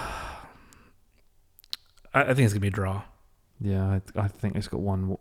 [2.16, 3.02] I, I think it's gonna be a draw,
[3.60, 5.16] Yeah, I, I think it's got one,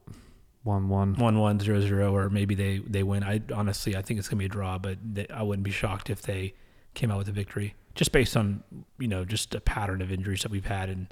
[0.64, 1.14] one, one.
[1.16, 3.24] one one zero zero, or maybe they they win.
[3.24, 6.10] I honestly I think it's gonna be a draw, but they, I wouldn't be shocked
[6.10, 6.54] if they
[6.94, 8.64] came out with a victory, just based on
[8.98, 11.08] you know just a pattern of injuries that we've had and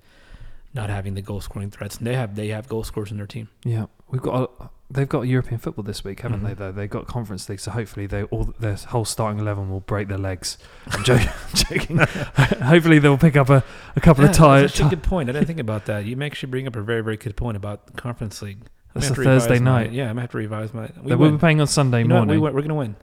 [0.74, 1.98] not having the goal scoring threats.
[1.98, 3.50] And they have they have goal scorers in their team.
[3.64, 4.50] Yeah, we've got.
[4.60, 6.48] A, they've got European football this week, haven't Mhm.
[6.48, 6.54] they?
[6.54, 10.08] Though they've got Conference League, so hopefully they all their whole starting eleven will break
[10.08, 10.58] their legs.
[10.92, 11.30] I'm joking.
[11.50, 11.98] I'm joking.
[12.64, 13.64] hopefully they'll pick up a,
[13.96, 14.62] a couple Yeah, of tires.
[14.64, 15.30] That's actually a good point.
[15.30, 16.06] I didn't think about that.
[16.06, 18.60] You actually bring up a very very good point about the Conference League.
[18.94, 19.92] That's a Thursday my- night.
[19.92, 20.90] yeah, I'm gonna have to revise my.
[21.02, 22.26] We will be playing on Sunday You know what?
[22.28, 22.42] morning.
[22.44, 22.96] we, we're gonna win.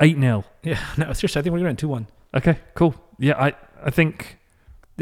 [0.00, 2.06] Eight 0 Yeah, no, seriously, I think we're gonna win two one.
[2.34, 2.94] Okay, cool.
[3.18, 4.38] Yeah, I I think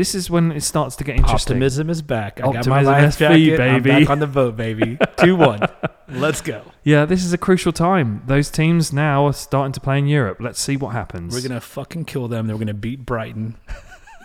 [0.01, 1.57] this is when it starts to get interesting.
[1.57, 2.40] Optimism is back.
[2.40, 3.61] I got Optimism my life SV, jacket.
[3.61, 4.01] I'm baby.
[4.01, 4.96] back on the boat, baby.
[5.18, 5.61] Two one.
[6.09, 6.62] Let's go.
[6.84, 8.22] Yeah, this is a crucial time.
[8.26, 10.38] Those teams now are starting to play in Europe.
[10.40, 11.34] Let's see what happens.
[11.34, 12.46] We're gonna fucking kill them.
[12.46, 13.57] They're gonna beat Brighton.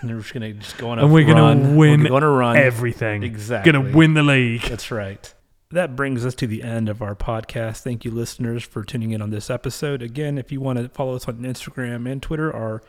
[0.02, 2.58] And they're just gonna just go on a And we're gonna win We're gonna run
[2.58, 3.24] Everything.
[3.24, 3.72] exactly.
[3.72, 4.62] Gonna win the league.
[4.62, 5.34] That's right.
[5.72, 7.78] That brings us to the end of our podcast.
[7.82, 10.02] Thank you, listeners, for tuning in on this episode.
[10.02, 12.84] Again, if you want to follow us on Instagram and Twitter, our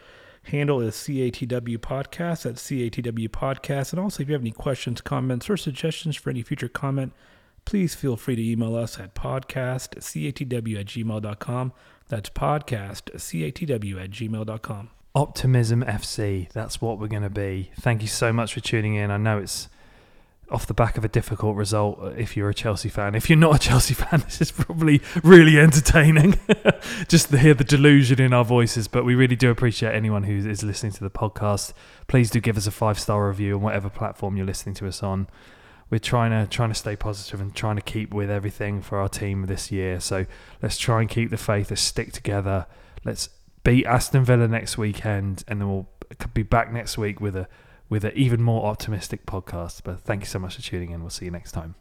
[0.47, 2.43] handle is CATW Podcast.
[2.43, 3.93] That's CATW Podcast.
[3.93, 7.13] And also, if you have any questions, comments, or suggestions for any future comment,
[7.65, 11.73] please feel free to email us at podcast catw at gmail.com.
[12.09, 14.91] That's podcast catw at gmail.com.
[15.15, 16.53] Optimism FC.
[16.53, 17.71] That's what we're going to be.
[17.81, 19.11] Thank you so much for tuning in.
[19.11, 19.69] I know it's
[20.51, 23.15] off the back of a difficult result uh, if you're a Chelsea fan.
[23.15, 26.39] If you're not a Chelsea fan, this is probably really entertaining
[27.09, 28.89] just to hear the delusion in our voices.
[28.89, 31.73] But we really do appreciate anyone who is listening to the podcast.
[32.07, 35.03] Please do give us a five star review on whatever platform you're listening to us
[35.03, 35.29] on.
[35.89, 39.09] We're trying to trying to stay positive and trying to keep with everything for our
[39.09, 40.01] team this year.
[40.01, 40.27] So
[40.63, 41.71] let's try and keep the faith.
[41.71, 42.67] Let's stick together.
[43.05, 43.29] Let's
[43.63, 45.89] beat Aston Villa next weekend, and then we'll
[46.35, 47.49] be back next week with a
[47.89, 49.83] with an even more optimistic podcast.
[49.85, 51.01] But thank you so much for tuning in.
[51.01, 51.75] We'll see you next time.